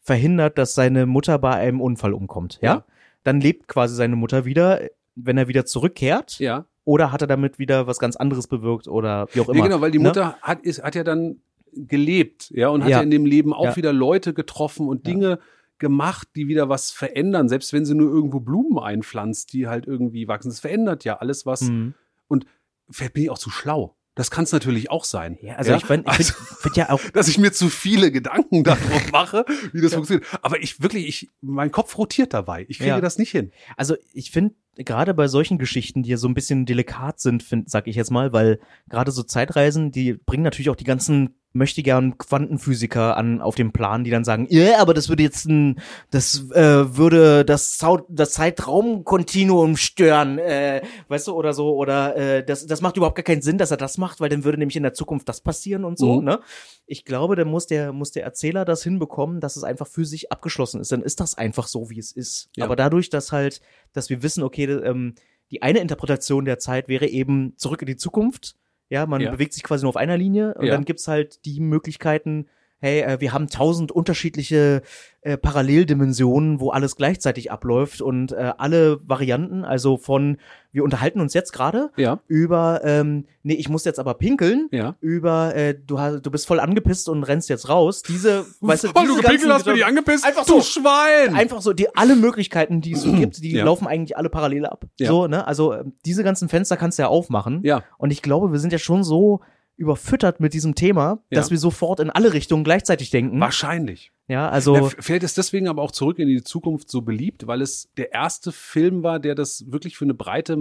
[0.00, 2.74] verhindert, dass seine Mutter bei einem Unfall umkommt, ja?
[2.74, 2.84] Ja.
[3.24, 4.80] Dann lebt quasi seine Mutter wieder,
[5.24, 6.66] wenn er wieder zurückkehrt, ja.
[6.84, 9.58] oder hat er damit wieder was ganz anderes bewirkt oder wie auch immer.
[9.58, 10.08] Ja, genau, weil die ne?
[10.08, 11.40] Mutter hat, ist, hat ja dann
[11.72, 12.96] gelebt, ja, und hat Ja.
[12.98, 13.76] ja, in dem Leben auch Ja.
[13.76, 15.38] wieder Leute getroffen und Dinge
[15.78, 20.28] gemacht, die wieder was verändern, selbst wenn sie nur irgendwo Blumen einpflanzt, die halt irgendwie
[20.28, 20.50] wachsen.
[20.50, 21.62] Das verändert ja alles was.
[21.62, 21.94] Mhm.
[22.28, 22.44] Und
[22.90, 23.96] vielleicht bin ich auch zu schlau.
[24.16, 25.38] Das kann es natürlich auch sein.
[25.40, 26.28] Ja, also ich find- ich find-
[26.60, 30.26] find ja auch- dass ich mir zu viele Gedanken darauf mache, wie das funktioniert.
[30.42, 32.66] Aber ich wirklich, ich, mein Kopf rotiert dabei.
[32.68, 33.00] Ich kriege Ja.
[33.00, 33.52] das nicht hin.
[33.76, 37.70] Also ich finde gerade bei solchen Geschichten, die ja so ein bisschen delikat sind, find,
[37.70, 41.82] sag ich jetzt mal, weil gerade so Zeitreisen, die bringen natürlich auch die ganzen möchte
[41.82, 45.80] gern Quantenphysiker an auf dem Plan, die dann sagen, ja, aber das würde jetzt ein,
[46.10, 52.44] das äh, würde das, Zau das Zeitraumkontinuum stören, äh, weißt du, oder so, oder äh,
[52.44, 54.76] das, das macht überhaupt gar keinen Sinn, dass er das macht, weil dann würde nämlich
[54.76, 56.24] in der Zukunft das passieren und so, Mhm.
[56.24, 56.40] ne?
[56.86, 60.32] Ich glaube, dann muss der, muss der Erzähler das hinbekommen, dass es einfach für sich
[60.32, 60.90] abgeschlossen ist.
[60.90, 62.50] Dann ist das einfach so, wie es ist.
[62.56, 62.64] Ja.
[62.64, 63.60] Aber dadurch, dass halt,
[63.92, 65.14] dass wir wissen, okay, ähm,
[65.52, 68.56] die eine Interpretation der Zeit wäre eben zurück in die Zukunft.
[68.90, 69.30] Ja, man Ja.
[69.30, 70.74] bewegt sich quasi nur auf einer Linie und Ja.
[70.74, 72.46] dann gibt's halt die Möglichkeiten,
[72.80, 74.82] hey, äh, wir haben tausend unterschiedliche
[75.22, 80.38] äh, Paralleldimensionen, wo alles gleichzeitig abläuft und äh, alle Varianten, also von
[80.72, 82.20] wir unterhalten uns jetzt gerade Ja.
[82.28, 84.94] über ähm, nee, ich muss jetzt aber pinkeln, Ja.
[85.00, 88.02] über äh, du hast du bist voll angepisst und rennst jetzt raus.
[88.02, 90.24] Diese, weißt du, Weil diese du gepinkelt hast, bin ich angepisst.
[90.24, 90.80] Einfach du so.
[90.80, 91.34] Schwein.
[91.34, 93.64] Einfach so, die alle Möglichkeiten, die es so gibt, die Ja.
[93.64, 94.84] laufen eigentlich alle parallel ab.
[94.98, 95.08] Ja.
[95.08, 95.46] So, ne?
[95.46, 97.60] Also ähm, diese ganzen Fenster kannst du ja aufmachen.
[97.64, 97.82] Ja.
[97.98, 99.40] Und ich glaube, wir sind ja schon so
[99.80, 101.38] überfüttert mit diesem Thema, Ja.
[101.40, 103.40] dass wir sofort in alle Richtungen gleichzeitig denken.
[103.40, 104.12] Wahrscheinlich.
[104.28, 107.62] Ja, also f- vielleicht ist deswegen aber auch zurück in die Zukunft so beliebt, weil
[107.62, 110.56] es der erste Film war, der das wirklich für eine breite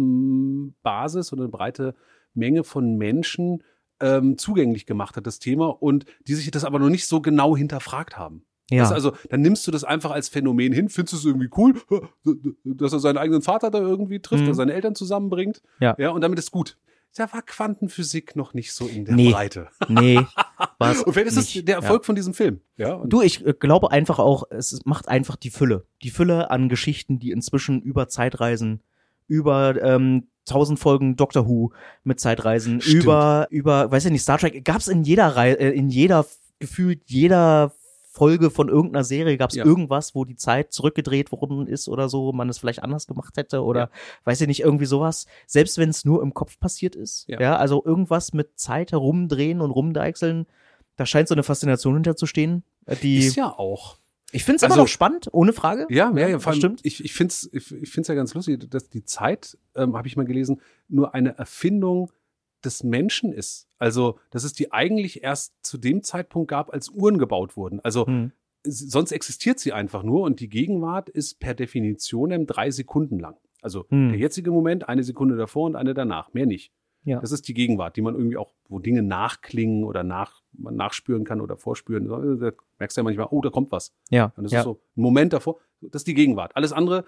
[0.84, 1.96] Basis oder eine breite
[2.34, 3.64] Menge von Menschen
[4.02, 7.58] ähm, zugänglich gemacht hat, das Thema, und die sich das aber noch nicht so genau
[7.58, 8.46] hinterfragt haben.
[8.72, 8.84] ja.
[8.84, 11.76] Das, also, dann nimmst du das einfach als Phänomen hin, findest es irgendwie cool,
[12.64, 14.48] dass er seinen eigenen Vater da irgendwie trifft, Mhm.
[14.48, 15.62] dass er seine Eltern zusammenbringt.
[15.82, 15.96] Ja.
[16.00, 16.10] ja.
[16.12, 16.78] Und damit ist gut.
[17.16, 19.32] Da war Quantenphysik noch nicht so in der Nee.
[19.32, 19.70] Breite.
[19.90, 20.22] nee,
[20.78, 21.68] war's Und vielleicht ist das nicht.
[21.68, 22.62] der Erfolg von diesem Film.
[22.78, 23.02] Ja.
[23.06, 25.86] Du, ich äh, glaube einfach auch, es macht einfach die Fülle.
[26.04, 28.82] Die Fülle an Geschichten, die inzwischen über Zeitreisen,
[29.28, 31.72] über ähm, tausend Folgen Doctor Who
[32.04, 33.04] mit Zeitreisen, Stimmt.
[33.04, 36.26] über, über, weiß ich nicht, Star Trek, gab's in jeder Reihe, äh, in jeder,
[36.60, 37.74] gefühlt jeder
[38.12, 39.66] Folge von irgendeiner Serie gab es Ja.
[39.66, 43.64] irgendwas, wo die Zeit zurückgedreht worden ist oder so, man es vielleicht anders gemacht hätte
[43.64, 43.92] oder
[44.24, 45.28] weiß ich nicht, irgendwie sowas.
[45.46, 47.26] Selbst wenn es nur im Kopf passiert ist.
[47.28, 47.40] Ja.
[47.40, 47.56] Ja.
[47.58, 50.48] also irgendwas mit Zeit herumdrehen und rumdeichseln,
[50.96, 52.64] da scheint so eine Faszination hinterzustehen.
[52.88, 53.98] äh, Die, Ist ja auch.
[54.32, 55.86] ich finde es also- immer noch spannend, ohne Frage.
[55.90, 56.80] Ja, ja, ja vor allem, stimmt.
[56.84, 60.08] ich, ich finde es ich, ich find's ja ganz lustig, dass die Zeit, ähm, habe
[60.08, 62.12] ich mal gelesen, nur eine Erfindung
[62.66, 63.68] des Menschen ist.
[63.78, 67.80] Also, dass es die eigentlich erst zu dem Zeitpunkt gab, als Uhren gebaut wurden.
[67.82, 68.32] Also, Hm.
[68.64, 73.38] sonst existiert sie einfach nur und die Gegenwart ist per Definition drei Sekunden lang.
[73.62, 74.10] Also, Hm.
[74.10, 76.72] der jetzige Moment, eine Sekunde davor und eine danach, mehr nicht.
[77.06, 77.22] Ja.
[77.22, 81.24] Das ist die Gegenwart, die man irgendwie auch, wo Dinge nachklingen oder nach, man nachspüren
[81.24, 82.08] kann oder vorspüren.
[82.40, 83.94] Da merkst du ja manchmal, oh, da kommt was.
[84.10, 84.60] Ja, Und das ja.
[84.60, 85.60] ist so ein Moment davor.
[85.82, 86.56] Das ist die Gegenwart.
[86.58, 87.06] Alles andere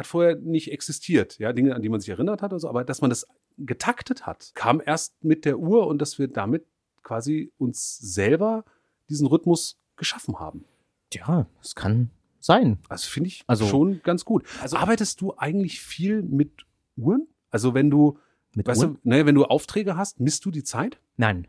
[0.00, 1.38] hat vorher nicht existiert.
[1.38, 2.68] Ja, Dinge, an die man sich erinnert hat oder so.
[2.68, 3.26] Aber dass man das
[3.58, 6.64] getaktet hat, kam erst mit der Uhr und dass wir damit
[7.02, 8.64] quasi uns selber
[9.08, 10.64] diesen Rhythmus geschaffen haben.
[11.12, 12.78] ja, das kann sein.
[12.88, 14.44] Also finde ich Also- schon ganz gut.
[14.62, 16.64] Also arbeitest du eigentlich viel mit
[16.96, 17.26] Uhren?
[17.50, 18.18] Also wenn du,
[18.54, 18.94] Mit weißt Uhren?
[18.94, 20.98] du, naja, wenn du Aufträge hast, misst du die Zeit?
[21.16, 21.46] Nein.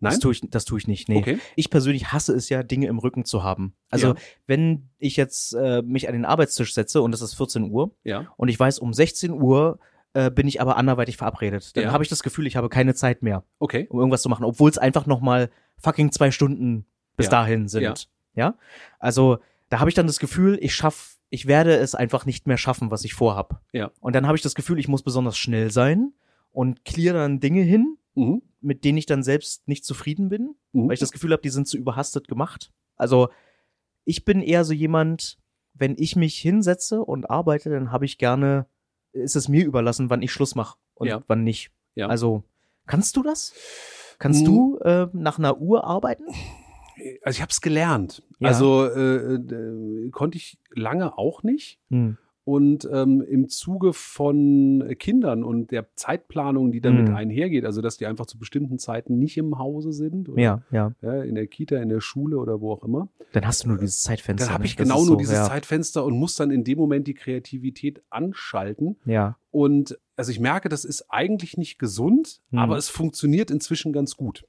[0.00, 0.12] Nein?
[0.12, 1.08] Das tue ich, das tue ich nicht.
[1.08, 1.18] Nee.
[1.18, 1.38] Okay.
[1.54, 3.74] Ich persönlich hasse es ja, Dinge im Rücken zu haben.
[3.90, 4.14] Also, Ja.
[4.46, 8.32] wenn ich jetzt äh, mich an den Arbeitstisch setze und es ist 14 Uhr Ja.
[8.36, 9.78] und ich weiß, um 16 Uhr
[10.12, 11.92] äh, bin ich aber anderweitig verabredet, dann Ja.
[11.92, 13.86] habe ich das Gefühl, ich habe keine Zeit mehr, Okay.
[13.90, 16.86] um irgendwas zu machen, obwohl es einfach noch mal fucking zwei Stunden
[17.16, 17.82] bis dahin sind.
[17.82, 17.94] Ja.
[18.34, 18.54] Ja.
[18.98, 19.38] Also,
[19.70, 22.90] da habe ich dann das Gefühl, ich schaff, ich werde es einfach nicht mehr schaffen,
[22.90, 23.62] was ich vorhab.
[23.72, 23.90] Ja.
[24.00, 26.12] Und dann habe ich das Gefühl, ich muss besonders schnell sein
[26.52, 28.42] und clear dann Dinge hin, Mhm.
[28.60, 30.88] mit denen ich dann selbst nicht zufrieden bin, Mhm.
[30.88, 32.72] weil ich das Gefühl habe, die sind zu überhastet gemacht.
[32.96, 33.28] Also
[34.04, 35.38] ich bin eher so jemand,
[35.74, 38.66] wenn ich mich hinsetze und arbeite, dann habe ich gerne,
[39.12, 41.22] ist es mir überlassen, wann ich Schluss mache und Ja.
[41.28, 41.70] wann nicht.
[41.94, 42.08] Ja.
[42.08, 42.42] Also
[42.86, 43.52] kannst du das?
[44.18, 44.46] Kannst Mm.
[44.46, 46.24] du äh, nach einer Uhr arbeiten?
[47.22, 48.22] Also ich habe es gelernt.
[48.38, 48.48] Ja.
[48.48, 51.78] Also äh, äh, konnte ich lange auch nicht.
[51.90, 52.16] Hm.
[52.48, 57.16] Und ähm, im Zuge von Kindern und der Zeitplanung, die damit Mhm.
[57.16, 60.92] einhergeht, also dass die einfach zu bestimmten Zeiten nicht im Hause sind oder Ja, ja.
[61.02, 63.78] ja, in der Kita, in der Schule oder wo auch immer, Dann hast du nur
[63.78, 64.46] dieses Zeitfenster.
[64.46, 64.66] dann habe ne?
[64.68, 65.44] ich genau nur so, dieses ja.
[65.48, 68.96] Zeitfenster und muss dann in dem Moment die Kreativität anschalten.
[69.06, 69.36] Ja.
[69.50, 72.58] Und also ich merke, das ist eigentlich nicht gesund, Mhm.
[72.60, 74.44] aber es funktioniert inzwischen ganz gut.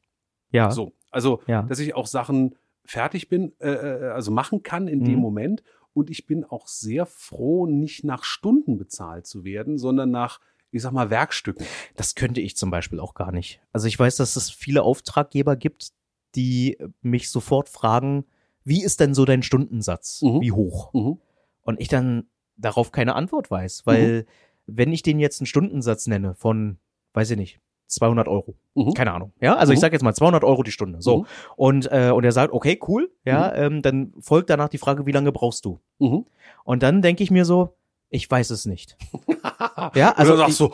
[0.52, 0.70] Ja.
[0.70, 1.64] So, also Ja.
[1.64, 2.54] dass ich auch Sachen
[2.86, 5.22] fertig bin, äh, äh, also machen kann in dem Mhm.
[5.22, 5.64] Moment.
[5.98, 10.40] Und ich bin auch sehr froh, nicht nach Stunden bezahlt zu werden, sondern nach,
[10.70, 11.66] ich sag mal, Werkstücken.
[11.96, 13.62] Das könnte ich zum Beispiel auch gar nicht.
[13.72, 15.94] Also ich weiß, dass es viele Auftraggeber gibt,
[16.36, 18.26] die mich sofort fragen,
[18.64, 20.22] wie ist denn so dein Stundensatz?
[20.22, 20.42] Mhm.
[20.42, 20.94] Wie hoch?
[20.94, 21.20] Mhm.
[21.64, 22.28] Und ich dann
[22.58, 24.28] darauf keine Antwort weiß, weil
[24.68, 26.78] wenn ich den jetzt einen Stundensatz nenne von,
[27.14, 28.94] weiß ich nicht, 200 Euro, Mhm.
[28.94, 29.82] keine Ahnung, ja, also ich Mhm.
[29.82, 31.26] sage jetzt mal 200 Euro die Stunde, so Mhm.
[31.56, 35.12] und äh, und er sagt, okay, cool, ja, ähm, dann folgt danach die Frage, wie
[35.12, 35.80] lange brauchst du?
[36.00, 36.26] Mhm.
[36.64, 37.76] Und dann denke ich mir so,
[38.10, 38.98] ich weiß es nicht.
[39.96, 40.72] ja, also Oder ich, sagst du,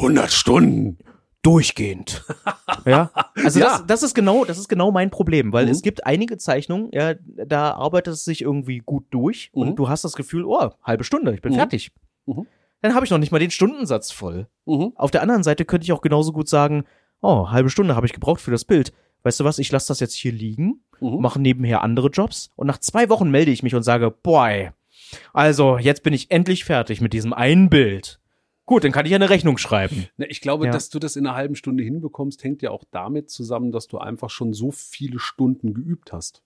[0.00, 0.98] 100 Stunden.
[1.42, 2.22] durchgehend.
[2.84, 3.10] ja,
[3.42, 3.78] also Ja.
[3.78, 5.70] Das, das ist genau, das ist genau mein Problem, weil Mhm.
[5.72, 7.14] es gibt einige Zeichnungen, ja,
[7.46, 9.62] da arbeitet es sich irgendwie gut durch Mhm.
[9.62, 11.56] und du hast das Gefühl, oh, halbe Stunde, ich bin Mhm.
[11.56, 11.92] fertig.
[12.82, 14.48] Dann habe ich noch nicht mal den Stundensatz voll.
[14.66, 14.92] Mhm.
[14.96, 16.84] Auf der anderen Seite könnte ich auch genauso gut sagen,
[17.20, 18.92] oh, halbe Stunde habe ich gebraucht für das Bild.
[19.22, 21.20] Weißt du was, ich lasse das jetzt hier liegen, Mhm.
[21.20, 24.70] mache nebenher andere Jobs und nach zwei Wochen melde ich mich und sage, boy,
[25.32, 28.18] also jetzt bin ich endlich fertig mit diesem einen Bild.
[28.66, 30.06] Gut, dann kann ich eine Rechnung schreiben.
[30.16, 30.70] Na, ich glaube, Ja.
[30.72, 33.98] dass du das in einer halben Stunde hinbekommst, hängt ja auch damit zusammen, dass du
[33.98, 36.42] einfach schon so viele Stunden geübt hast.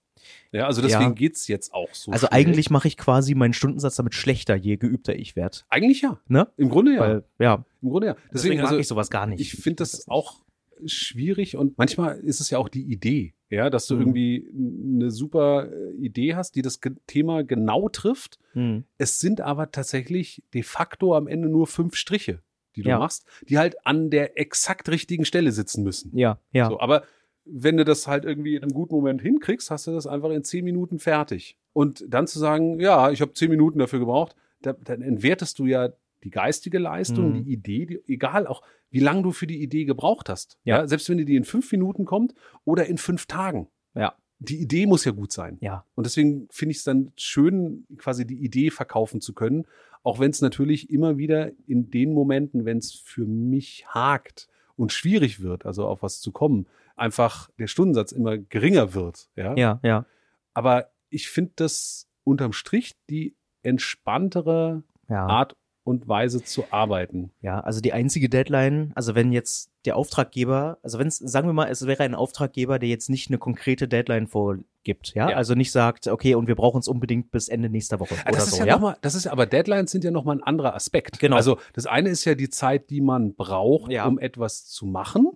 [0.51, 1.09] Ja, also deswegen Ja.
[1.11, 2.11] geht's jetzt auch so.
[2.11, 2.39] Also schnell.
[2.39, 5.59] eigentlich mache ich quasi meinen Stundensatz damit schlechter, je geübter ich werde.
[5.69, 6.19] Eigentlich ja.
[6.27, 6.47] Ne?
[6.57, 6.99] Im Grunde ja.
[7.01, 8.15] Weil, ja, Im Grunde ja.
[8.33, 9.39] deswegen, mag also, ich sowas gar nicht.
[9.41, 10.41] Ich finde das auch
[10.85, 14.01] schwierig und manchmal ist es ja auch die Idee, ja, dass du Mhm.
[14.01, 14.47] irgendwie
[14.95, 18.39] eine super äh, Idee hast, die das Thema genau trifft.
[18.53, 18.83] Hm.
[18.97, 22.41] Es sind aber tatsächlich de facto am Ende nur fünf Striche,
[22.75, 22.99] die du Ja.
[22.99, 26.15] machst, die halt an der exakt richtigen Stelle sitzen müssen.
[26.17, 26.67] Ja, ja.
[26.69, 27.03] So, aber
[27.45, 30.43] wenn du das halt irgendwie in einem guten Moment hinkriegst, hast du das einfach in
[30.43, 31.57] zehn Minuten fertig.
[31.73, 35.65] Und dann zu sagen, ja, ich habe zehn Minuten dafür gebraucht, da, dann entwertest du
[35.65, 35.89] ja
[36.23, 37.43] die geistige Leistung, Mhm.
[37.43, 40.57] die Idee, die, egal auch, wie lange du für die Idee gebraucht hast.
[40.63, 40.87] Ja.
[40.87, 42.33] Selbst wenn die die in fünf Minuten kommt
[42.63, 43.67] oder in fünf Tagen.
[43.93, 44.15] Ja.
[44.39, 45.57] Die Idee muss ja gut sein.
[45.61, 45.85] Ja.
[45.95, 49.65] Und deswegen finde ich es dann schön, quasi die Idee verkaufen zu können,
[50.03, 54.91] auch wenn es natürlich immer wieder in den Momenten, wenn es für mich hakt und
[54.91, 56.65] schwierig wird, also auf was zu kommen,
[56.95, 59.29] einfach der Stundensatz immer geringer wird.
[59.35, 59.55] Ja.
[59.55, 60.05] Ja, ja.
[60.53, 65.27] Aber ich finde das unterm Strich die entspanntere Ja.
[65.27, 67.31] Art und Weise zu arbeiten.
[67.41, 71.53] Ja, also die einzige Deadline, also wenn jetzt der Auftraggeber, also wenn es, sagen wir
[71.53, 75.29] mal, es wäre ein Auftraggeber, der jetzt nicht eine konkrete Deadline vor, gibt, ja?
[75.31, 75.35] Ja.
[75.35, 78.37] Also nicht sagt, okay, und wir brauchen es unbedingt bis Ende nächster Woche Ah, oder
[78.37, 78.77] das ist so, ja, ja?
[78.79, 81.19] Mal, das ist aber Deadlines sind ja noch mal ein anderer Aspekt.
[81.19, 81.35] Genau.
[81.35, 84.05] Also das eine ist ja die Zeit, die man braucht, Ja.
[84.07, 85.31] um etwas zu machen.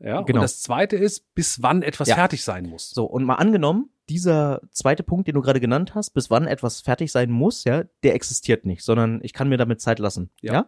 [0.00, 0.20] Ja.
[0.22, 0.38] Genau.
[0.38, 2.14] Und das zweite ist, bis wann etwas Ja.
[2.14, 2.90] fertig sein muss.
[2.90, 6.80] So, und mal angenommen, dieser zweite Punkt, den du gerade genannt hast, bis wann etwas
[6.80, 10.52] fertig sein muss, ja, der existiert nicht, sondern ich kann mir damit Zeit lassen, ja.
[10.52, 10.66] Ja.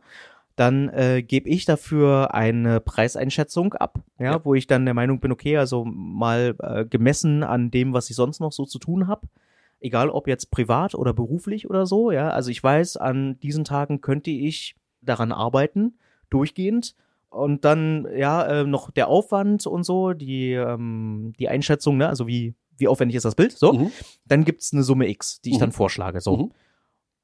[0.56, 4.44] Dann äh, gebe ich dafür eine Preiseinschätzung ab, ja, Ja.
[4.44, 8.16] wo ich dann der Meinung bin, okay, also mal äh, gemessen an dem, was ich
[8.16, 9.26] sonst noch so zu tun habe,
[9.80, 14.02] egal ob jetzt privat oder beruflich oder so, ja, also ich weiß, an diesen Tagen
[14.02, 16.94] könnte ich daran arbeiten, durchgehend.
[17.30, 22.26] Und dann, ja, äh, noch der Aufwand und so, die, ähm, die Einschätzung, ne, also
[22.26, 23.72] wie, wie aufwendig ist das Bild, so.
[23.72, 23.92] Mhm.
[24.24, 25.60] Dann gibt's eine Summe X, die ich Mhm.
[25.60, 26.36] dann vorschlage, so.
[26.36, 26.52] Mhm.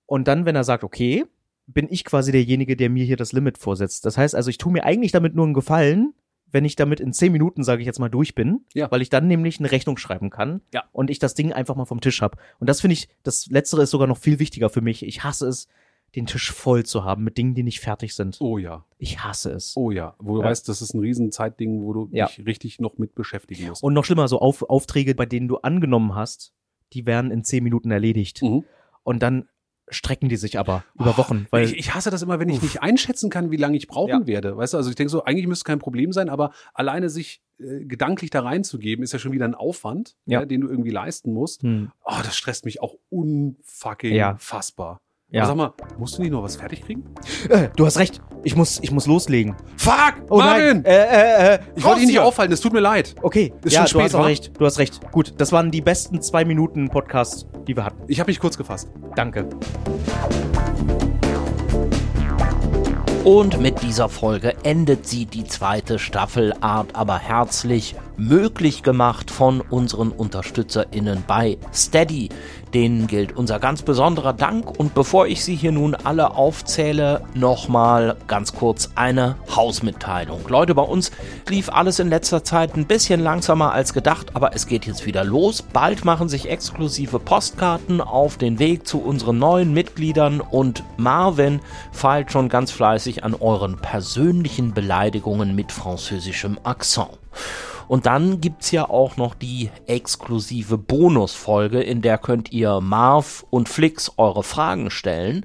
[0.07, 1.25] Und dann, wenn er sagt, okay,
[1.67, 4.05] bin ich quasi derjenige, der mir hier das Limit vorsetzt.
[4.07, 6.15] Das heißt also, ich tue mir eigentlich damit nur einen Gefallen,
[6.49, 8.89] wenn ich damit in zehn Minuten, sage ich jetzt mal, durch bin, Ja.
[8.93, 10.85] weil ich dann nämlich eine Rechnung schreiben kann Ja.
[10.93, 12.39] und ich das Ding einfach mal vom Tisch habe.
[12.61, 15.05] Und das finde ich, das Letztere ist sogar noch viel wichtiger für mich.
[15.05, 15.67] Ich hasse es,
[16.15, 18.39] den Tisch voll zu haben mit Dingen, die nicht fertig sind.
[18.41, 18.85] Oh ja.
[18.99, 19.77] Ich hasse es.
[19.77, 20.15] Oh ja.
[20.19, 20.49] Wo du Ja.
[20.49, 22.27] weißt, das ist ein Riesenzeitding, wo du Ja.
[22.27, 23.83] dich richtig noch mit beschäftigen musst.
[23.83, 26.55] Und noch schlimmer, so Auf Aufträge, bei denen du angenommen hast,
[26.95, 28.41] die werden in zehn Minuten erledigt.
[28.43, 28.65] Mhm.
[29.03, 29.49] Und dann
[29.89, 32.83] strecken die sich aber über Wochen, weil ich, ich hasse das immer, wenn ich nicht
[32.83, 34.27] einschätzen kann, wie lange ich brauchen Ja.
[34.27, 34.57] werde.
[34.57, 37.85] Weißt du, also ich denke so, eigentlich müsste kein Problem sein, aber alleine sich äh,
[37.85, 40.41] gedanklich da reinzugeben, ist ja schon wieder ein Aufwand, Ja.
[40.41, 40.47] ja.
[40.47, 41.63] den du irgendwie leisten musst.
[41.63, 44.37] hm, Oh, das stresst mich auch unfucking Ja.
[44.39, 45.01] fassbar.
[45.31, 45.43] Ja.
[45.43, 47.03] Aber sag mal, musst du nicht noch was fertig kriegen?
[47.49, 48.21] äh, du hast recht.
[48.45, 49.57] Ich muss, ich muss loslegen.
[49.77, 50.15] Fuck!
[50.31, 50.83] Oh Marvin!
[50.83, 50.85] nein.
[50.85, 53.17] Äh, äh, äh, Ich wollte dich nicht auffallen, es tut mir leid.
[53.23, 54.27] Okay, Ist ja, schon du spät, hast auch wa?
[54.27, 54.53] recht.
[54.57, 55.01] Du hast recht.
[55.11, 58.05] Gut, das waren die besten zwei Minuten Podcast, die wir hatten.
[58.07, 58.89] Ich habe mich kurz gefasst.
[59.17, 59.49] Danke.
[63.25, 69.61] Und mit dieser Folge endet sie die zweite Staffel Art aber herzlich, möglich gemacht von
[69.61, 72.29] unseren UnterstützerInnen bei Steady.
[72.75, 78.17] Denen gilt unser ganz besonderer Dank und bevor ich sie hier nun alle aufzähle, nochmal
[78.27, 80.41] ganz kurz eine Hausmitteilung.
[80.49, 81.11] Leute, bei uns
[81.49, 85.25] lief alles in letzter Zeit ein bisschen langsamer als gedacht, aber es geht jetzt wieder
[85.25, 85.63] los.
[85.63, 91.61] Bald machen sich exklusive Postkarten auf den Weg zu unseren neuen Mitgliedern und Marvin
[91.93, 97.19] feilt schon ganz fleißig an euren persönlichen Beleidigungen mit französischem Akzent.
[97.89, 103.69] Und dann gibt's ja auch noch die exklusive Bonusfolge, in der könnt ihr Marv und
[103.69, 105.45] Flix eure Fragen stellen.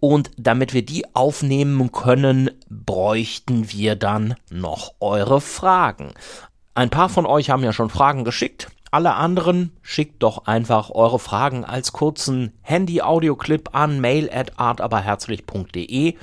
[0.00, 6.12] Und damit wir die aufnehmen können, bräuchten wir dann noch eure Fragen.
[6.74, 8.68] Ein paar von euch haben ja schon Fragen geschickt.
[8.90, 16.16] Alle anderen schickt doch einfach eure Fragen als kurzen Handy-Audio-Clip an mail at artaberherzlich.de.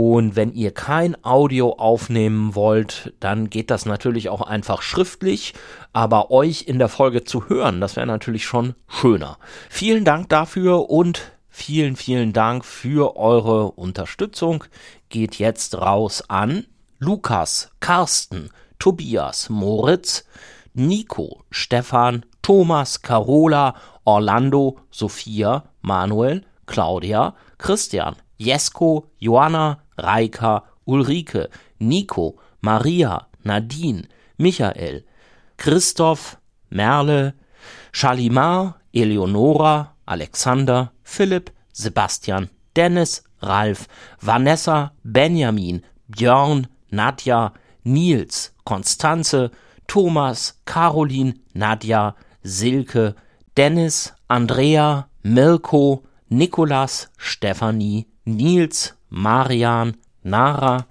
[0.00, 5.54] Und wenn ihr kein Audio aufnehmen wollt, dann geht das natürlich auch einfach schriftlich.
[5.92, 9.38] Aber euch in der Folge zu hören, das wäre natürlich schon schöner.
[9.68, 14.62] Vielen Dank dafür und vielen, vielen Dank für eure Unterstützung.
[15.08, 16.66] Geht jetzt raus an
[17.00, 20.24] Lukas, Carsten, Tobias, Moritz,
[20.74, 23.74] Nico, Stefan, Thomas, Carola,
[24.04, 31.48] Orlando, Sophia, Manuel, Claudia, Christian, Jesko, Joanna, Reika, Ulrike,
[31.80, 34.06] Nico, Maria, Nadine,
[34.38, 35.02] Michael,
[35.56, 36.36] Christoph,
[36.70, 37.32] Merle,
[37.92, 43.86] Shalimar, Eleonora, Alexander, Philipp, Sebastian, Dennis, Ralf,
[44.20, 47.52] Vanessa, Benjamin, Björn, Nadja,
[47.84, 49.50] Nils, Konstanze,
[49.86, 52.14] Thomas, Caroline, Nadja,
[52.44, 53.14] Silke,
[53.54, 60.86] Dennis, Andrea, Mirko, Nikolas, Stefanie, Nils, Marian, Nara,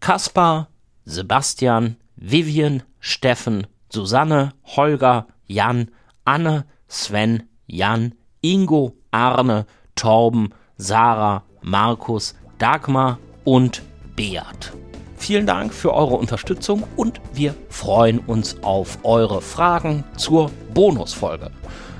[0.00, 0.68] Kaspar,
[1.04, 5.90] Sebastian, Vivian, Steffen, Susanne, Holger, Jan,
[6.24, 9.66] Anne, Sven, Jan, Ingo, Arne,
[9.96, 13.82] Torben, Sarah, Markus, Dagmar und
[14.14, 14.72] Beat.
[15.16, 21.50] Vielen Dank für eure Unterstützung und wir freuen uns auf eure Fragen zur Bonusfolge.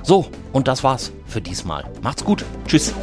[0.03, 1.85] So, und das war's für diesmal.
[2.01, 2.43] Macht's gut.
[2.67, 2.93] Tschüss.